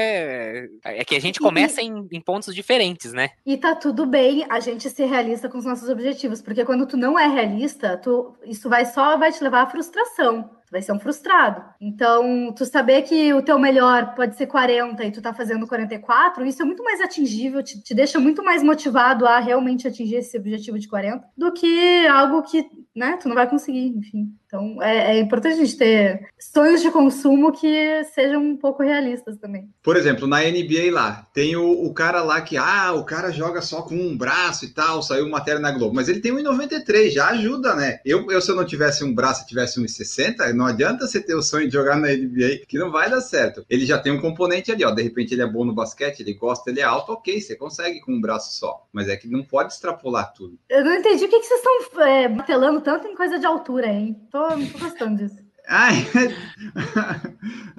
[0.85, 3.31] É que a gente começa em, em pontos diferentes, né?
[3.47, 6.97] E tá tudo bem a gente ser realista com os nossos objetivos, porque quando tu
[6.97, 10.58] não é realista, tu, isso vai só vai te levar à frustração.
[10.69, 11.63] Tu vai ser um frustrado.
[11.81, 16.45] Então, tu saber que o teu melhor pode ser 40 e tu tá fazendo 44,
[16.45, 20.37] isso é muito mais atingível, te, te deixa muito mais motivado a realmente atingir esse
[20.37, 24.29] objetivo de 40 do que algo que, né, tu não vai conseguir, enfim.
[24.49, 29.37] Então, é, é importante a gente ter sonhos de consumo que sejam um pouco realistas
[29.37, 29.69] também.
[29.83, 33.61] Por exemplo, na NBA lá, tem o, o cara lá que, ah, o cara joga
[33.61, 37.29] só com um braço e tal, saiu matéria na Globo, mas ele tem 1,93, já
[37.29, 38.01] ajuda, né?
[38.07, 41.37] Eu, eu, se eu não tivesse um braço e tivesse 1,60, não adianta você ter
[41.37, 43.65] o sonho de jogar na NBA, que não vai dar certo.
[43.71, 46.35] Ele já tem um componente ali, ó, de repente ele é bom no basquete, ele
[46.35, 49.45] gosta, ele é alto, ok, você consegue com um braço só, mas é que não
[49.45, 50.59] pode extrapolar tudo.
[50.69, 53.87] Eu não entendi o que, que vocês estão é, batelando tanto em coisa de altura,
[53.87, 54.21] hein?
[54.33, 55.47] Tô, tô gostando disso.
[55.71, 56.05] Ai,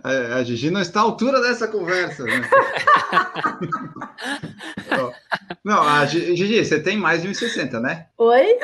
[0.04, 2.48] a, a Gigi não está à altura dessa conversa, né?
[5.66, 8.06] não, a Gigi, você tem mais de 1,60, né?
[8.18, 8.58] Oi?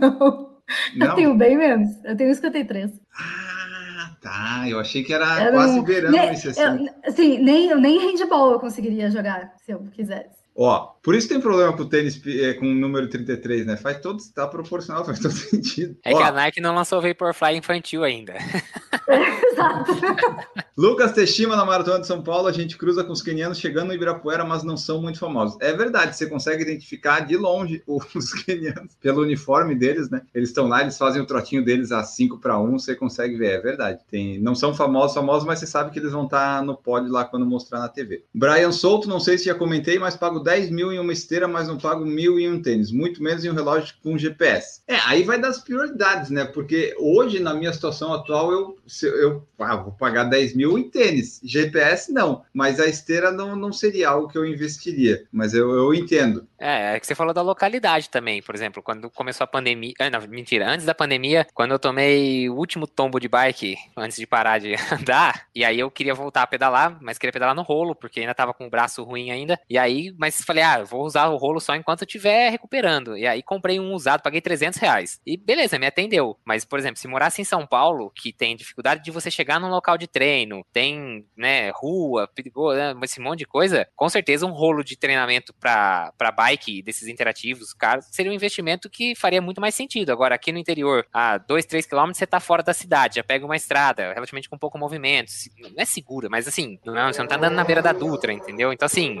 [0.00, 0.48] não.
[0.94, 1.06] Não?
[1.06, 1.88] Eu tenho bem menos.
[2.04, 2.90] Eu tenho 53.
[3.18, 4.64] Ah, tá.
[4.68, 6.60] Eu achei que era Eu quase não- beirando nem, 1,60.
[6.60, 10.38] eu, assim, nem, nem handball eu conseguiria jogar se eu quisesse.
[10.60, 13.76] Ó, por isso tem problema com o tênis é, com o número 33, né?
[13.76, 15.96] Faz todo, tá proporcional, faz todo sentido.
[16.04, 18.34] É Ó, que a Nike não lançou Vaporfly infantil ainda.
[20.76, 23.94] Lucas Teshima na Maratona de São Paulo, a gente cruza com os quenianos chegando no
[23.94, 25.56] Ibirapuera, mas não são muito famosos.
[25.60, 30.22] É verdade, você consegue identificar de longe os quenianos pelo uniforme deles, né?
[30.34, 33.54] Eles estão lá, eles fazem o trotinho deles a 5 para 1, você consegue ver,
[33.54, 34.00] é verdade.
[34.08, 37.24] Tem, não são famosos, famosos, mas você sabe que eles vão estar no pódio lá
[37.24, 38.22] quando mostrar na TV.
[38.32, 41.66] Brian Souto, não sei se já comentei, mas pago 10 mil em uma esteira, mas
[41.66, 44.82] não pago mil em um tênis, muito menos em um relógio com GPS.
[44.86, 46.44] É, aí vai das prioridades, né?
[46.44, 51.40] Porque hoje, na minha situação atual, eu, eu ah, vou pagar 10 mil em tênis.
[51.44, 55.26] GPS não, mas a esteira não, não seria algo que eu investiria.
[55.30, 56.47] Mas eu, eu entendo.
[56.58, 59.94] É, é que você falou da localidade também, por exemplo, quando começou a pandemia.
[60.00, 64.18] Ah, não, mentira, antes da pandemia, quando eu tomei o último tombo de bike, antes
[64.18, 67.62] de parar de andar, e aí eu queria voltar a pedalar, mas queria pedalar no
[67.62, 69.58] rolo, porque ainda tava com o braço ruim ainda.
[69.70, 73.16] E aí, mas falei, ah, vou usar o rolo só enquanto eu estiver recuperando.
[73.16, 75.20] E aí comprei um usado, paguei 300 reais.
[75.24, 76.36] E beleza, me atendeu.
[76.44, 79.70] Mas, por exemplo, se morasse em São Paulo, que tem dificuldade de você chegar num
[79.70, 84.52] local de treino, tem, né, rua, perigoso, né, esse monte de coisa, com certeza um
[84.52, 86.47] rolo de treinamento para bike
[86.84, 90.10] desses interativos, cara, seria um investimento que faria muito mais sentido.
[90.10, 93.44] Agora, aqui no interior, a 2, 3 quilômetros, você tá fora da cidade, já pega
[93.44, 95.30] uma estrada, relativamente com pouco movimento.
[95.58, 98.32] Não é segura, mas assim, não é, você não tá andando na beira da Dutra,
[98.32, 98.72] entendeu?
[98.72, 99.18] Então, assim,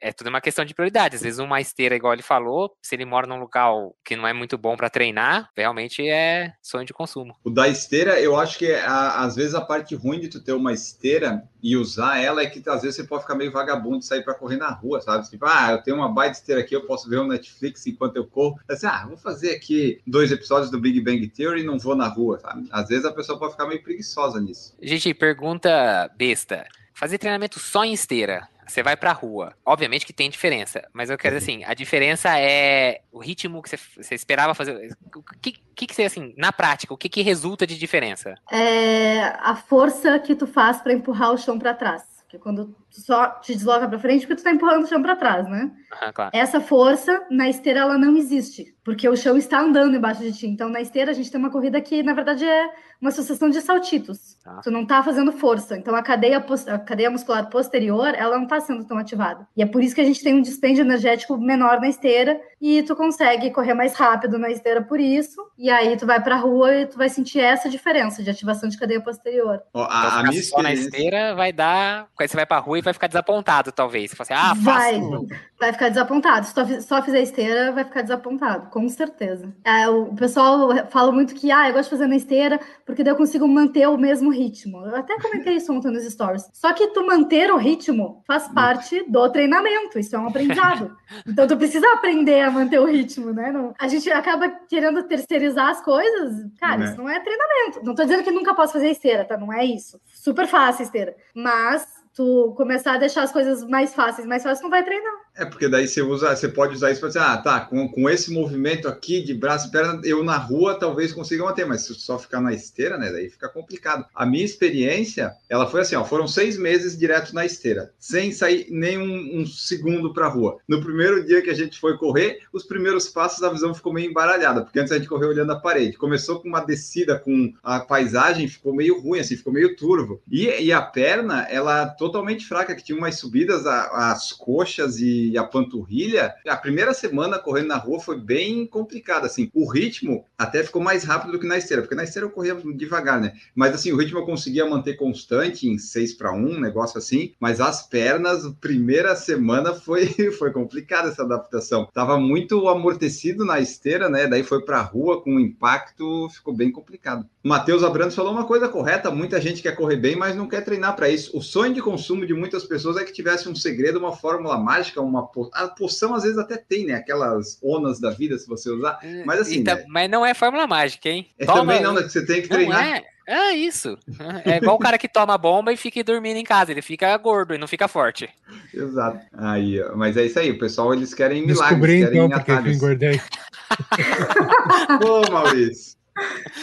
[0.00, 1.16] é tudo uma questão de prioridade.
[1.16, 4.32] Às vezes uma esteira, igual ele falou, se ele mora num local que não é
[4.32, 7.34] muito bom para treinar, realmente é sonho de consumo.
[7.42, 10.52] O da esteira, eu acho que a, às vezes a parte ruim de tu ter
[10.52, 14.06] uma esteira e usar ela é que às vezes você pode ficar meio vagabundo de
[14.06, 15.28] sair para correr na rua, sabe?
[15.28, 18.26] Tipo, ah, eu tenho uma baita esteira aqui, eu posso ver um Netflix enquanto eu
[18.26, 18.58] corro.
[18.68, 22.08] Assim, ah, vou fazer aqui dois episódios do Big Bang Theory e não vou na
[22.08, 22.68] rua, sabe?
[22.70, 24.76] Às vezes a pessoa pode ficar meio preguiçosa nisso.
[24.80, 26.66] Gente, pergunta besta.
[26.92, 28.48] Fazer treinamento só em esteira.
[28.66, 29.54] Você vai pra rua.
[29.64, 33.68] Obviamente que tem diferença, mas eu quero dizer assim, a diferença é o ritmo que
[33.68, 34.96] você, você esperava fazer.
[35.14, 38.34] O que, que, que você, assim, na prática, o que, que resulta de diferença?
[38.50, 42.02] É a força que tu faz para empurrar o chão para trás.
[42.28, 45.02] Que é quando tu só te desloca para frente porque tu tá empurrando o chão
[45.02, 45.70] para trás, né?
[45.92, 46.30] Aham, claro.
[46.32, 50.46] Essa força na esteira ela não existe, porque o chão está andando embaixo de ti.
[50.46, 52.70] Então na esteira a gente tem uma corrida que na verdade é
[53.00, 54.36] uma sucessão de saltitos.
[54.42, 54.60] Tá.
[54.62, 55.76] Tu não tá fazendo força.
[55.76, 59.46] Então a cadeia, a cadeia muscular posterior, ela não tá sendo tão ativada.
[59.56, 62.82] E é por isso que a gente tem um dispêndio energético menor na esteira e
[62.82, 65.38] tu consegue correr mais rápido na esteira por isso.
[65.58, 68.78] E aí tu vai pra rua e tu vai sentir essa diferença de ativação de
[68.78, 69.60] cadeia posterior.
[69.68, 70.98] Então, a, a ficar minha só na experiência...
[70.98, 72.08] esteira vai dar.
[72.18, 74.10] Aí você vai pra rua e vai ficar desapontado, talvez.
[74.10, 75.26] Você fala assim, ah, vai, faço.
[75.58, 76.46] vai ficar desapontado.
[76.46, 79.52] Se tu só fizer esteira, vai ficar desapontado, com certeza.
[79.64, 83.12] É, o pessoal fala muito que, ah, eu gosto de fazer na esteira, porque daí
[83.12, 84.84] eu consigo manter o mesmo ritmo.
[84.86, 86.48] Eu até comentei isso ontem nos stories.
[86.52, 90.94] Só que tu manter o ritmo faz parte do treinamento, isso é um aprendizado.
[91.26, 93.52] Então tu precisa aprender a manter o ritmo, né?
[93.52, 96.44] Não- a gente acaba querendo terceirizar as coisas.
[96.58, 96.84] Cara, Né.
[96.86, 97.80] isso não é treinamento.
[97.84, 99.36] Não tô dizendo que nunca posso fazer esteira, tá?
[99.36, 100.00] Não é isso.
[100.12, 101.14] Super fácil a esteira.
[101.34, 105.23] Mas tu começar a deixar as coisas mais fáceis, mais fácil, não vai treinar.
[105.36, 108.08] É porque daí você usa, você pode usar isso para dizer, ah, tá, com, com
[108.08, 111.92] esse movimento aqui de braço e perna, eu na rua talvez consiga manter, mas se
[111.94, 114.06] só ficar na esteira, né, daí fica complicado.
[114.14, 118.68] A minha experiência, ela foi assim, ó, foram seis meses direto na esteira, sem sair
[118.70, 120.58] nem um, um segundo para rua.
[120.68, 124.08] No primeiro dia que a gente foi correr, os primeiros passos a visão ficou meio
[124.10, 125.96] embaralhada, porque antes a gente correu olhando a parede.
[125.96, 130.22] Começou com uma descida com a paisagem, ficou meio ruim, assim, ficou meio turvo.
[130.30, 135.23] E, e a perna, ela totalmente fraca, que tinha umas subidas, a- as coxas e
[135.36, 136.34] a panturrilha.
[136.46, 139.50] A primeira semana correndo na rua foi bem complicada, assim.
[139.54, 142.56] O ritmo até ficou mais rápido do que na esteira, porque na esteira eu corria
[142.74, 143.34] devagar, né?
[143.54, 147.32] Mas assim, o ritmo eu conseguia manter constante em 6 para 1, um negócio assim.
[147.40, 150.06] Mas as pernas, primeira semana foi,
[150.38, 151.88] foi complicada essa adaptação.
[151.92, 154.26] Tava muito amortecido na esteira, né?
[154.26, 157.26] Daí foi pra rua com impacto, ficou bem complicado.
[157.42, 160.96] Matheus Abrantes falou uma coisa correta: muita gente quer correr bem, mas não quer treinar
[160.96, 161.36] para isso.
[161.36, 165.00] O sonho de consumo de muitas pessoas é que tivesse um segredo, uma fórmula mágica,
[165.14, 165.50] uma po...
[165.54, 166.94] a poção às vezes até tem, né?
[166.94, 168.98] Aquelas onas da vida, se você usar.
[169.24, 169.84] Mas assim, tá- né?
[169.88, 171.28] mas não é fórmula mágica, hein?
[171.38, 172.02] É, Toma- também não, né?
[172.02, 172.84] que Você tem que Não treinar.
[172.86, 173.04] é.
[173.26, 173.96] É isso.
[174.44, 176.72] É igual o cara que toma bomba e fica dormindo em casa.
[176.72, 178.28] Ele fica gordo e não fica forte.
[178.72, 179.18] Exato.
[179.32, 182.68] Aí, mas é isso aí, o pessoal eles querem milagres, Descobri querem então porque que
[182.68, 183.20] eu engordei.
[185.02, 185.93] Ô, Maurício.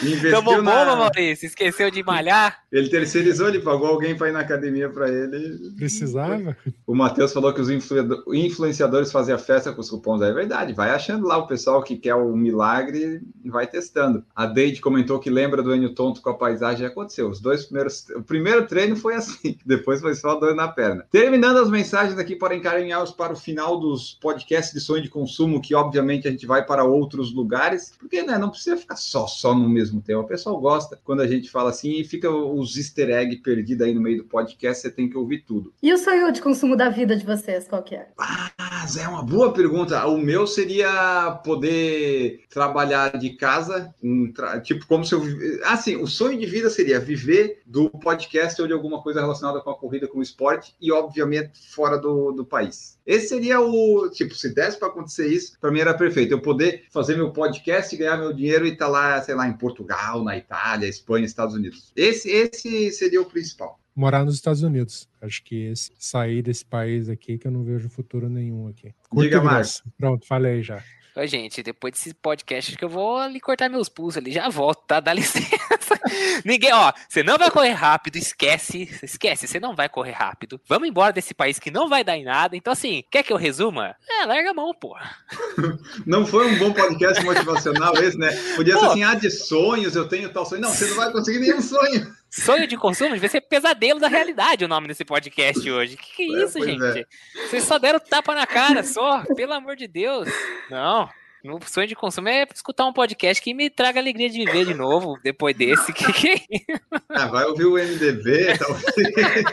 [0.02, 1.46] Investiu Tomou na- bomba, Maurício?
[1.46, 2.62] Esqueceu de malhar?
[2.72, 5.70] Ele terceirizou, ele pagou alguém para ir na academia para ele.
[5.76, 6.56] Precisava?
[6.86, 10.22] O Matheus falou que os influ- influenciadores fazem a festa com os cupons.
[10.22, 14.24] É verdade, vai achando lá o pessoal que quer o milagre e vai testando.
[14.34, 16.86] A Deide comentou que lembra do Enio Tonto com a paisagem.
[16.86, 17.28] Aconteceu.
[17.28, 18.06] Os dois primeiros.
[18.16, 21.06] O primeiro treino foi assim, depois foi só dor na perna.
[21.10, 25.60] Terminando as mensagens aqui para encaminhá-los para o final dos podcasts de sonho de consumo,
[25.60, 29.54] que obviamente a gente vai para outros lugares, porque né, não precisa ficar só, só
[29.54, 30.20] no mesmo tema.
[30.20, 33.92] O pessoal gosta quando a gente fala assim e fica os easter egg perdidos aí
[33.92, 35.72] no meio do podcast, você tem que ouvir tudo.
[35.82, 38.06] E o sonho de consumo da vida de vocês, qual que é?
[38.16, 40.06] Ah, Zé, é uma boa pergunta.
[40.06, 45.20] O meu seria poder trabalhar de casa, um tra- tipo como se eu.
[45.20, 49.20] vive- Ah, sim, o sonho de vida seria viver do podcast ou de alguma coisa
[49.20, 52.98] relacionada com a corrida, com o esporte e, obviamente, fora do, do país.
[53.04, 54.08] Esse seria o.
[54.10, 56.32] Tipo, se desse para acontecer isso, para mim era perfeito.
[56.32, 60.22] Eu poder fazer meu podcast, ganhar meu dinheiro e estar lá, sei lá, em Portugal,
[60.22, 61.92] na Itália, Espanha, Estados Unidos.
[61.96, 63.78] Esse, esse seria o principal.
[63.94, 65.08] Morar nos Estados Unidos.
[65.20, 68.94] Acho que esse, sair desse país aqui que eu não vejo futuro nenhum aqui.
[69.08, 69.82] Curto Diga, grosso.
[69.98, 70.82] Pronto, falei já.
[71.14, 74.32] Ô, gente, depois desse podcast, acho que eu vou ali cortar meus pulsos ali.
[74.32, 74.98] Já volto, tá?
[74.98, 76.00] Dá licença.
[76.44, 78.88] Ninguém, ó, você não vai correr rápido, esquece.
[79.02, 80.60] Esquece, você não vai correr rápido.
[80.66, 82.56] Vamos embora desse país que não vai dar em nada.
[82.56, 83.94] Então, assim, quer que eu resuma?
[84.08, 85.14] É, larga a mão, porra.
[86.06, 88.30] Não foi um bom podcast motivacional esse, né?
[88.56, 88.86] Podia ser Pô.
[88.86, 90.60] assim, ah, de sonhos, eu tenho tal sonho.
[90.60, 92.12] Não, você não vai conseguir nenhum sonho.
[92.34, 95.96] Sonho de consumo devia ser pesadelo da realidade o nome desse podcast hoje.
[95.98, 96.82] Que que é É, isso, pois gente?
[97.00, 97.04] é.
[97.46, 99.22] Vocês só deram tapa na cara, só.
[99.34, 100.28] Pelo amor de Deus.
[100.70, 101.08] Não.
[101.44, 104.74] Meu sonho de consumo é escutar um podcast que me traga alegria de viver de
[104.74, 105.92] novo depois desse.
[105.92, 106.64] Que, que...
[107.08, 109.44] Ah, vai ouvir o MDB, talvez.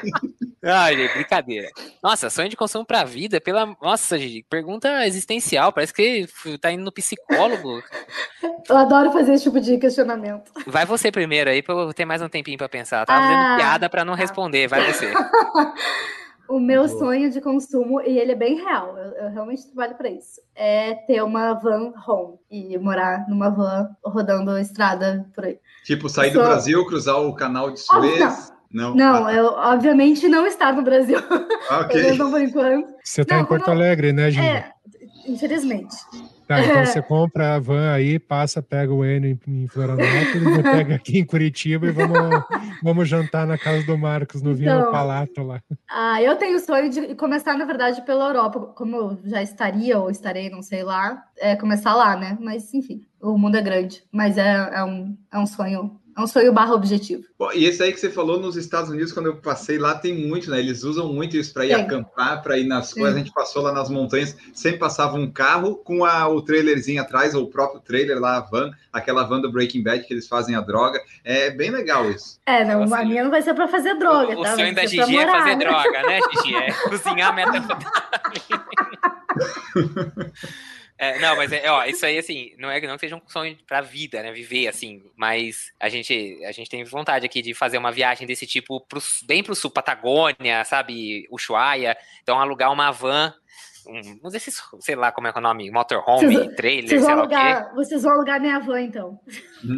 [0.64, 1.70] Ai, gente, brincadeira.
[2.04, 3.66] Nossa, sonho de consumo pra vida, pela.
[3.82, 5.72] Nossa, gente, pergunta existencial.
[5.72, 6.28] Parece que
[6.60, 7.82] tá indo no psicólogo.
[8.68, 10.52] Eu adoro fazer esse tipo de questionamento.
[10.68, 13.02] Vai você primeiro aí, pra eu ter mais um tempinho pra pensar.
[13.02, 14.20] Eu tava Ah, fazendo piada pra não tá.
[14.20, 14.68] responder.
[14.68, 15.12] Vai você.
[16.50, 17.00] O meu Boa.
[17.00, 20.96] sonho de consumo, e ele é bem real, eu, eu realmente trabalho para isso, é
[20.96, 25.60] ter uma van home e morar numa van rodando a estrada por aí.
[25.86, 28.52] tipo, sair do Brasil, cruzar o canal de Oh, Suez.
[28.72, 28.96] não.
[28.96, 31.18] Não, Ah, eu obviamente não estar no Brasil,
[31.70, 32.18] ah, pelo menos ok.
[32.20, 32.94] não por enquanto.
[33.04, 34.44] Você tá Não, em Porto Alegre, né, Gil?
[34.44, 34.72] É,
[35.28, 35.96] infelizmente.
[36.50, 41.20] Tá, então você compra a van aí, passa, pega o Enio em, Florianópolis, pega aqui
[41.20, 42.18] em Curitiba e vamos,
[42.82, 44.92] vamos jantar na casa do Marcos, no Vinho Então.
[44.92, 45.62] Palato lá.
[45.88, 50.00] Ah, eu tenho o sonho de começar, na verdade, pela Europa, como eu já estaria
[50.00, 52.36] ou estarei, não sei lá, é começar lá, né?
[52.42, 56.28] Mas enfim, o mundo é grande, mas é, é um, é um sonho, é um
[56.28, 57.24] sonho barra objetivo.
[57.38, 60.28] Bom, e esse aí que você falou nos Estados Unidos, quando eu passei lá, tem
[60.28, 60.60] muito, né?
[60.60, 63.00] Eles usam muito isso para ir acampar, para ir nas Sim.
[63.00, 63.16] coisas.
[63.16, 67.34] A gente passou lá nas montanhas, sempre passava um carro com a, o trailerzinho atrás,
[67.34, 70.56] ou o próprio trailer lá, a van, aquela van do Breaking Bad que eles fazem
[70.56, 71.02] a droga.
[71.24, 72.40] É bem legal isso.
[72.46, 74.56] É, não, Nossa, a minha não vai ser para fazer droga, o, o tá?
[74.56, 75.66] sonho Vai da Gigi é fazer né?
[75.66, 76.56] droga, né, Gigi?
[76.56, 77.90] É cozinhar metanfetamina.
[81.02, 83.58] É, não, mas é, ó, isso aí, assim, não é que não seja um sonho
[83.66, 84.34] pra vida, né?
[84.34, 85.02] Viver, assim.
[85.16, 89.02] Mas a gente, a gente tem vontade aqui de fazer uma viagem desse tipo pro,
[89.24, 91.26] bem pro sul, Patagônia, sabe?
[91.32, 91.98] Ushuaia.
[92.22, 93.34] Então, alugar uma van,
[93.90, 97.04] um, um desses, sei lá como é que é o nome, motorhome, Vocês- trailer, Vocês
[97.04, 97.36] sei lá o quê.
[97.36, 99.20] alugar, vocês vão alugar minha van, então.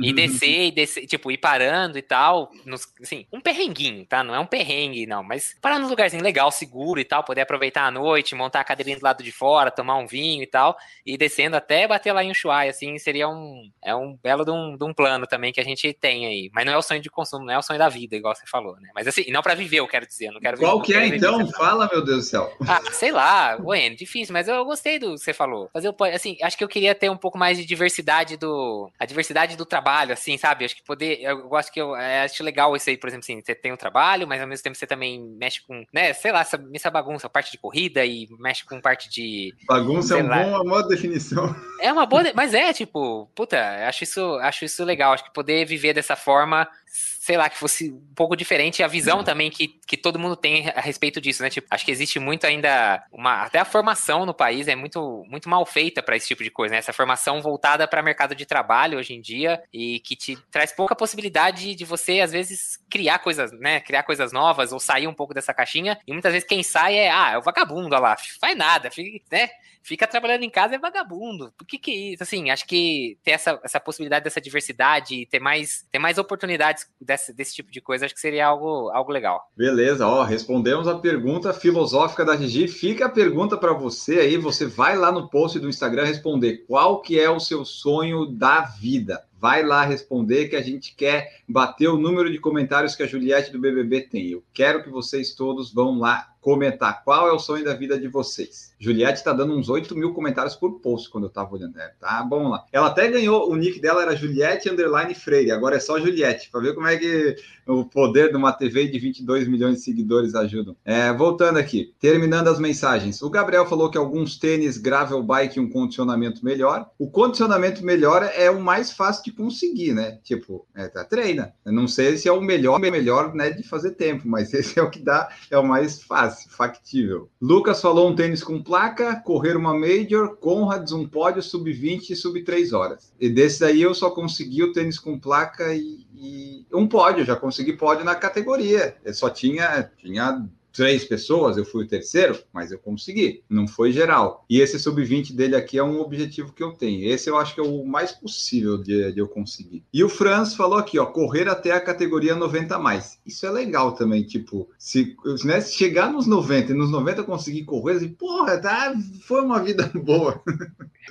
[0.04, 2.52] E descer, e descer, tipo, ir parando e tal.
[2.66, 4.24] Nos, assim, um perrenguinho, tá?
[4.24, 5.24] Não é um perrengue, não.
[5.24, 8.98] Mas parar num lugarzinho legal, seguro e tal, poder aproveitar a noite, montar a cadeirinha
[9.00, 10.78] do lado de fora, tomar um vinho e tal.
[11.06, 13.70] E descendo até bater lá em Ushuaia, assim, seria um.
[13.84, 16.50] É um belo de um, de um plano também que a gente tem aí.
[16.54, 18.46] Mas não é o sonho de consumo, não é o sonho da vida, igual você
[18.46, 18.90] falou, né?
[18.94, 20.28] Mas assim, não pra viver, eu quero dizer.
[20.28, 21.48] eu Não quero Qual não que é, quero viver então?
[21.54, 22.52] Fala, meu Deus do céu.
[22.68, 25.70] ah, sei lá, Wayne, difícil, mas eu gostei do que você falou.
[25.72, 28.90] Fazer o assim, acho que eu queria ter um pouco mais de diversidade do.
[29.00, 30.66] A diversidade do trabalho, assim, sabe?
[30.66, 31.20] Acho que poder.
[31.22, 33.78] Eu gosto que eu é, acho legal isso aí, por exemplo, assim, você tem um
[33.78, 37.30] trabalho, mas ao mesmo tempo você também mexe com, né, sei lá, essa, essa bagunça,
[37.30, 39.54] parte de corrida e mexe com parte de.
[39.68, 40.44] Bagunça é um lá.
[40.44, 41.56] bom, uma boa definição.
[41.80, 42.24] É uma boa.
[42.34, 45.14] Mas é, tipo, puta, acho isso, acho isso legal.
[45.14, 46.68] Acho que poder viver dessa forma.
[46.94, 50.70] Sei lá, que fosse um pouco diferente a visão também que, que todo mundo tem
[50.70, 51.50] a respeito disso, né?
[51.50, 55.48] Tipo, acho que existe muito ainda uma até a formação no país é muito muito
[55.48, 56.80] mal feita para esse tipo de coisa, né?
[56.80, 60.96] Essa formação voltada para mercado de trabalho hoje em dia e que te traz pouca
[60.96, 63.80] possibilidade de você às vezes criar coisas, né?
[63.80, 66.00] Criar coisas novas ou sair um pouco dessa caixinha.
[66.06, 69.24] E muitas vezes quem sai é, ah, é o vagabundo, olha lá, faz nada, fica,
[69.32, 69.50] né?
[69.84, 71.52] Fica trabalhando em casa é vagabundo.
[71.58, 72.24] Por que que é isso?
[72.24, 77.34] Assim, acho que ter essa, essa possibilidade dessa diversidade, ter mais, ter mais oportunidades desse,
[77.34, 79.50] desse tipo de coisa, acho que seria algo, algo legal.
[79.56, 82.68] Beleza, ó, respondemos a pergunta filosófica da Gigi.
[82.68, 87.02] Fica a pergunta para você aí, você vai lá no post do Instagram responder qual
[87.02, 89.24] que é o seu sonho da vida.
[89.42, 93.52] Vai lá responder que a gente quer bater o número de comentários que a Juliette
[93.52, 94.28] do BBB tem.
[94.28, 98.08] Eu quero que vocês todos vão lá comentar qual é o sonho da vida de
[98.08, 98.74] vocês.
[98.80, 101.80] Juliette está dando uns 8 mil comentários por post quando eu tava olhando.
[101.80, 102.66] É, tá bom lá.
[102.72, 106.62] Ela até ganhou, o nick dela era Juliette Underline Freire, agora é só Juliette, para
[106.62, 107.36] ver como é que
[107.68, 110.76] o poder de uma TV de 22 milhões de seguidores ajudam.
[110.84, 113.22] É, voltando aqui, terminando as mensagens.
[113.22, 116.90] O Gabriel falou que alguns tênis gravel bike um condicionamento melhor.
[116.98, 120.20] O condicionamento melhor é o mais fácil de conseguir, né?
[120.24, 121.54] Tipo, é, tá, treina.
[121.66, 124.84] Eu não sei se é o melhor, melhor né, de fazer tempo, mas esse é
[124.84, 127.30] o que dá, é o mais fácil, factível.
[127.42, 132.78] Lucas falou um tênis com placa, correr uma Major, Conrads, um pódio, sub-20 e sub-3
[132.78, 133.14] horas.
[133.20, 137.36] E desse aí eu só consegui o tênis com placa e, e um pódio, já
[137.36, 138.96] consegui pódio na categoria.
[139.04, 143.92] Eu só tinha, tinha três pessoas, eu fui o terceiro, mas eu consegui, não foi
[143.92, 144.46] geral.
[144.50, 147.08] E esse sub-20 dele aqui é um objetivo que eu tenho.
[147.08, 149.84] Esse eu acho que é o mais possível de, de eu conseguir.
[149.94, 153.20] E o Franz falou aqui, ó, correr até a categoria 90 mais.
[153.26, 157.26] Isso é legal também, tipo, se, né, se chegar nos 90 e nos 90 eu
[157.26, 158.94] conseguir correr, assim, porra, tá,
[159.26, 160.42] foi uma vida boa.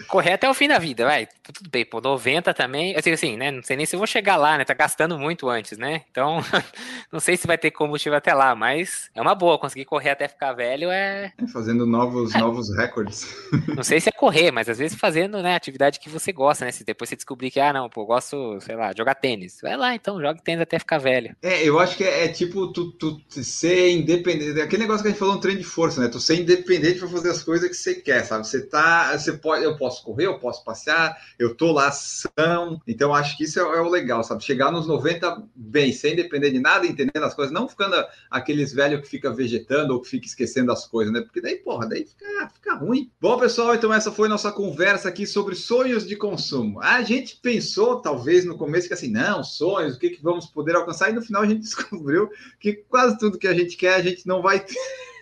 [0.06, 1.28] Correr até o fim da vida, vai.
[1.52, 2.96] Tudo bem, pô, 90 também.
[2.96, 3.50] Assim, assim, né?
[3.50, 4.64] Não sei nem se eu vou chegar lá, né?
[4.64, 6.02] Tá gastando muito antes, né?
[6.11, 6.38] Então,
[7.12, 9.49] não sei se vai ter combustível até lá, mas é uma boa.
[9.51, 11.32] Boa, conseguir correr até ficar velho é.
[11.53, 13.26] Fazendo novos, novos recordes.
[13.74, 16.70] Não sei se é correr, mas às vezes fazendo, né, atividade que você gosta, né?
[16.70, 19.59] Se depois você descobrir que, ah, não, pô, eu gosto, sei lá, jogar tênis.
[19.61, 21.34] Vai lá, então, joga tênis até ficar velho.
[21.42, 24.61] É, eu acho que é, é tipo tu, tu ser independente.
[24.61, 26.09] Aquele negócio que a gente falou no treino de força, né?
[26.09, 28.46] Tu ser independente para fazer as coisas que você quer, sabe?
[28.46, 29.16] Você tá.
[29.16, 32.80] Você pode, eu posso correr, eu posso passear, eu tô lá são.
[32.86, 34.44] Então, acho que isso é, é o legal, sabe?
[34.44, 37.96] Chegar nos 90 bem, sem depender de nada, entendendo as coisas, não ficando
[38.30, 41.22] aqueles velhos que fica vegetando ou que fica esquecendo as coisas, né?
[41.22, 43.11] Porque daí, porra, daí fica, fica ruim.
[43.20, 46.80] Bom, pessoal, então essa foi nossa conversa aqui sobre sonhos de consumo.
[46.80, 50.76] A gente pensou, talvez, no começo, que assim, não, sonhos, o que, que vamos poder
[50.76, 52.28] alcançar, e no final a gente descobriu
[52.59, 54.74] que quase tudo que a gente quer, a gente não vai ter.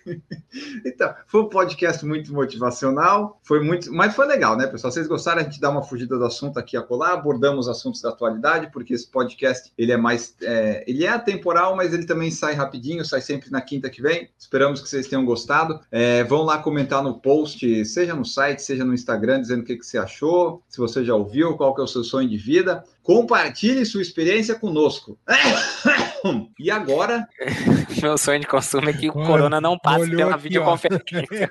[0.85, 4.93] então, foi um podcast muito motivacional, foi muito, mas foi legal, né, pessoal?
[4.93, 5.41] Vocês gostaram?
[5.41, 8.95] A gente dá uma fugida do assunto aqui a colar, abordamos assuntos da atualidade, porque
[8.95, 13.21] esse podcast ele é mais, é, ele é atemporal, mas ele também sai rapidinho, sai
[13.21, 14.29] sempre na quinta que vem.
[14.39, 15.81] Esperamos que vocês tenham gostado.
[15.91, 19.77] É, vão lá comentar no post, seja no site, seja no Instagram, dizendo o que,
[19.77, 22.85] que você achou, se você já ouviu, qual que é o seu sonho de vida.
[23.03, 25.19] Compartilhe sua experiência conosco.
[26.59, 27.29] E agora?
[28.03, 31.51] Meu sonho de consumo é que o Corona não passe pela aqui, videoconferência.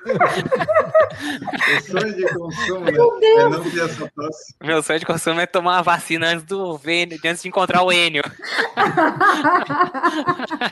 [1.76, 2.92] o sonho de consumo né?
[2.92, 4.54] é não ter essa tosse.
[4.62, 7.92] Meu sonho de consumo é tomar uma vacina antes do Vênio, antes de encontrar o
[7.92, 8.22] Enio.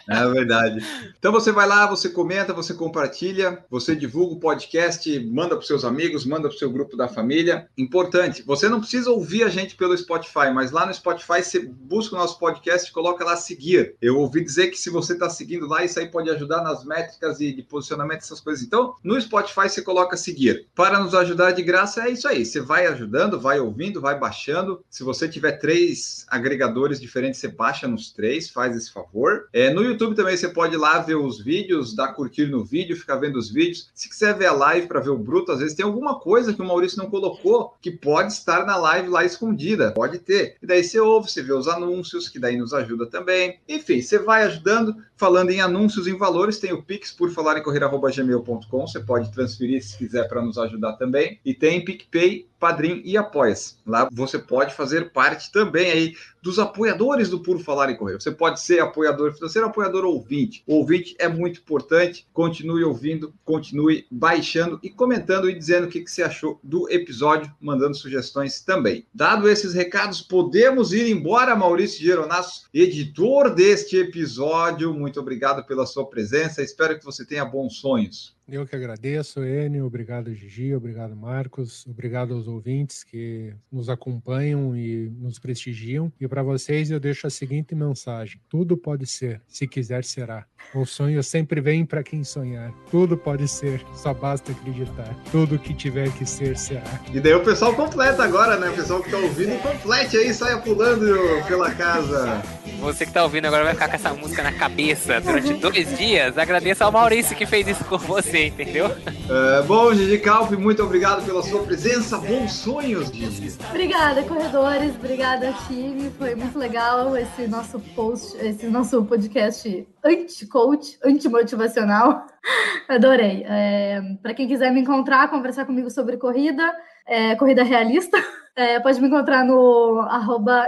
[0.08, 0.84] É verdade.
[1.18, 5.84] Então você vai lá, você comenta, você compartilha, você divulga o podcast, manda para seus
[5.84, 7.68] amigos, manda para o seu grupo da família.
[7.76, 12.14] Importante, você não precisa ouvir a gente pelo Spotify, mas lá no Spotify você busca
[12.14, 13.85] o nosso podcast e coloca lá seguir.
[14.00, 17.40] Eu ouvi dizer que se você está seguindo lá, isso aí pode ajudar nas métricas
[17.40, 18.64] e de posicionamento, essas coisas.
[18.64, 20.66] Então, no Spotify você coloca seguir.
[20.74, 22.44] Para nos ajudar de graça, é isso aí.
[22.44, 24.84] Você vai ajudando, vai ouvindo, vai baixando.
[24.90, 29.48] Se você tiver três agregadores diferentes, você baixa nos três, faz esse favor.
[29.52, 32.96] É, no YouTube também você pode ir lá ver os vídeos, dar curtir no vídeo,
[32.96, 33.90] ficar vendo os vídeos.
[33.94, 36.62] Se quiser ver a live para ver o Bruto, às vezes tem alguma coisa que
[36.62, 39.92] o Maurício não colocou que pode estar na live lá escondida.
[39.92, 40.56] Pode ter.
[40.62, 43.58] E daí você ouve, você vê os anúncios, que daí nos ajuda também.
[43.76, 44.96] Enfim, você vai ajudando.
[45.16, 48.86] Falando em anúncios em valores, tem o Pix por falar em correr.gmail.com.
[48.86, 51.40] Você pode transferir se quiser para nos ajudar também.
[51.44, 53.78] E tem PicPay, Padrim e Apoias.
[53.86, 56.14] Lá você pode fazer parte também aí
[56.46, 58.14] dos apoiadores do Puro Falar em Correr.
[58.20, 60.62] Você pode ser apoiador financeiro, apoiador ouvinte.
[60.64, 62.26] O ouvinte é muito importante.
[62.32, 67.52] Continue ouvindo, continue baixando e comentando e dizendo o que, que você achou do episódio,
[67.60, 69.04] mandando sugestões também.
[69.12, 74.94] Dado esses recados, podemos ir embora, Maurício Geronasso, editor deste episódio.
[74.94, 76.62] Muito obrigado pela sua presença.
[76.62, 78.35] Espero que você tenha bons sonhos.
[78.48, 79.86] Eu que agradeço, Enio.
[79.86, 80.72] Obrigado, Gigi.
[80.72, 81.84] Obrigado, Marcos.
[81.84, 86.12] Obrigado aos ouvintes que nos acompanham e nos prestigiam.
[86.20, 90.46] E para vocês, eu deixo a seguinte mensagem: tudo pode ser, se quiser, será.
[90.72, 92.72] O sonho sempre vem para quem sonhar.
[92.88, 95.12] Tudo pode ser, só basta acreditar.
[95.32, 97.00] Tudo que tiver que ser, será.
[97.12, 98.70] E daí o pessoal completa agora, né?
[98.70, 101.04] O pessoal que tá ouvindo, complete aí, saia pulando
[101.48, 102.40] pela casa.
[102.80, 106.38] Você que tá ouvindo agora vai ficar com essa música na cabeça durante dois dias.
[106.38, 108.86] Agradeço ao Maurício que fez isso com você você, entendeu?
[108.86, 112.18] É, bom, Gigi Calp, muito obrigado pela sua presença.
[112.18, 113.56] Bons sonhos, Gigi.
[113.70, 114.94] Obrigada, corredores.
[114.96, 116.10] Obrigada, time.
[116.18, 122.26] Foi muito legal esse nosso post, esse nosso podcast anti-coach, anti-motivacional.
[122.88, 123.44] Adorei.
[123.48, 126.74] É, Para quem quiser me encontrar, conversar comigo sobre corrida,
[127.06, 128.16] é, corrida realista.
[128.58, 130.66] É, pode me encontrar no, arroba,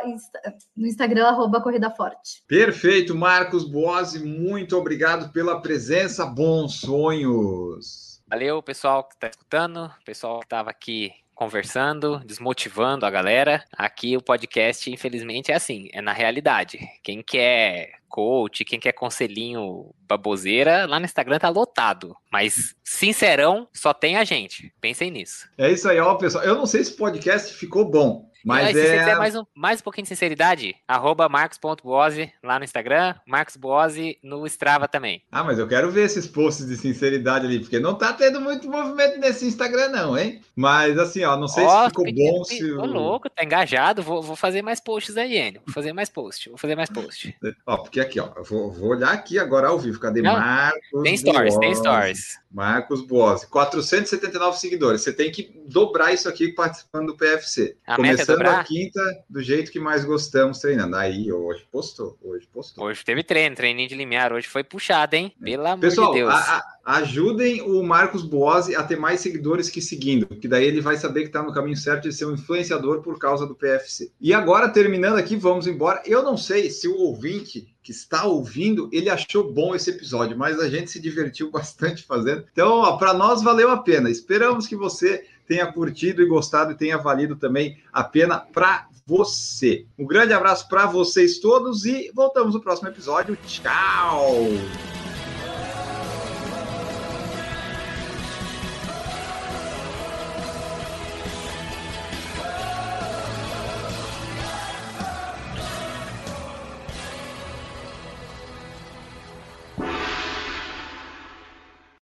[0.77, 2.45] no Instagram, arroba Corrida Forte.
[2.47, 8.21] Perfeito, Marcos Boazzi, muito obrigado pela presença, bons sonhos.
[8.29, 13.65] Valeu, pessoal que está escutando, pessoal que estava aqui conversando, desmotivando a galera.
[13.73, 16.79] Aqui o podcast, infelizmente, é assim, é na realidade.
[17.03, 22.17] Quem quer coach, quem quer conselhinho baboseira, lá no Instagram tá lotado.
[22.33, 24.73] Mas, sincerão, só tem a gente.
[24.81, 25.49] Pensem nisso.
[25.57, 26.45] É isso aí, ó, pessoal.
[26.45, 28.28] Eu não sei se o podcast ficou bom.
[28.45, 28.85] Mas aí, se é...
[28.85, 33.57] você quiser mais um, mais um pouquinho de sinceridade, arroba marcos.boase lá no Instagram, Marcos
[33.57, 35.23] Boase no Strava também.
[35.31, 38.71] Ah, mas eu quero ver esses posts de sinceridade ali, porque não tá tendo muito
[38.71, 40.41] movimento nesse Instagram não, hein?
[40.55, 42.75] Mas assim, ó, não sei oh, se ficou bom, se...
[42.75, 45.61] Tô louco, tá engajado, vou, vou fazer mais posts aí, Enio.
[45.67, 47.33] Vou fazer mais posts, vou fazer mais posts.
[47.67, 51.03] ó, porque aqui, ó, eu vou, vou olhar aqui agora ao vivo, cadê não, Marcos
[51.03, 52.39] Tem stories, tem stories.
[52.51, 57.77] Marcos Boase, 479 seguidores, você tem que dobrar isso aqui participando do PFC.
[57.87, 58.21] A Começando...
[58.21, 58.61] é Começando dobrar?
[58.61, 60.97] a quinta do jeito que mais gostamos treinando.
[60.97, 62.85] Aí, hoje postou, hoje postou.
[62.85, 64.33] Hoje teve treino, treininho de limiar.
[64.33, 65.33] Hoje foi puxado, hein?
[65.43, 66.33] Pelo amor Pessoal, de Deus.
[66.33, 70.81] a- a- ajudem o Marcos Boazzi a ter mais seguidores que seguindo, que daí ele
[70.81, 74.11] vai saber que está no caminho certo de ser um influenciador por causa do PFC.
[74.19, 76.03] E agora, terminando aqui, vamos embora.
[76.07, 80.59] Eu não sei se o ouvinte que está ouvindo, ele achou bom esse episódio, mas
[80.59, 82.47] a gente se divertiu bastante fazendo.
[82.51, 84.09] Então, para nós valeu a pena.
[84.09, 89.85] Esperamos que você tenha curtido e gostado e tenha valido também a pena para você.
[89.99, 93.37] Um grande abraço para vocês todos e voltamos no próximo episódio.
[93.47, 95.08] Tchau!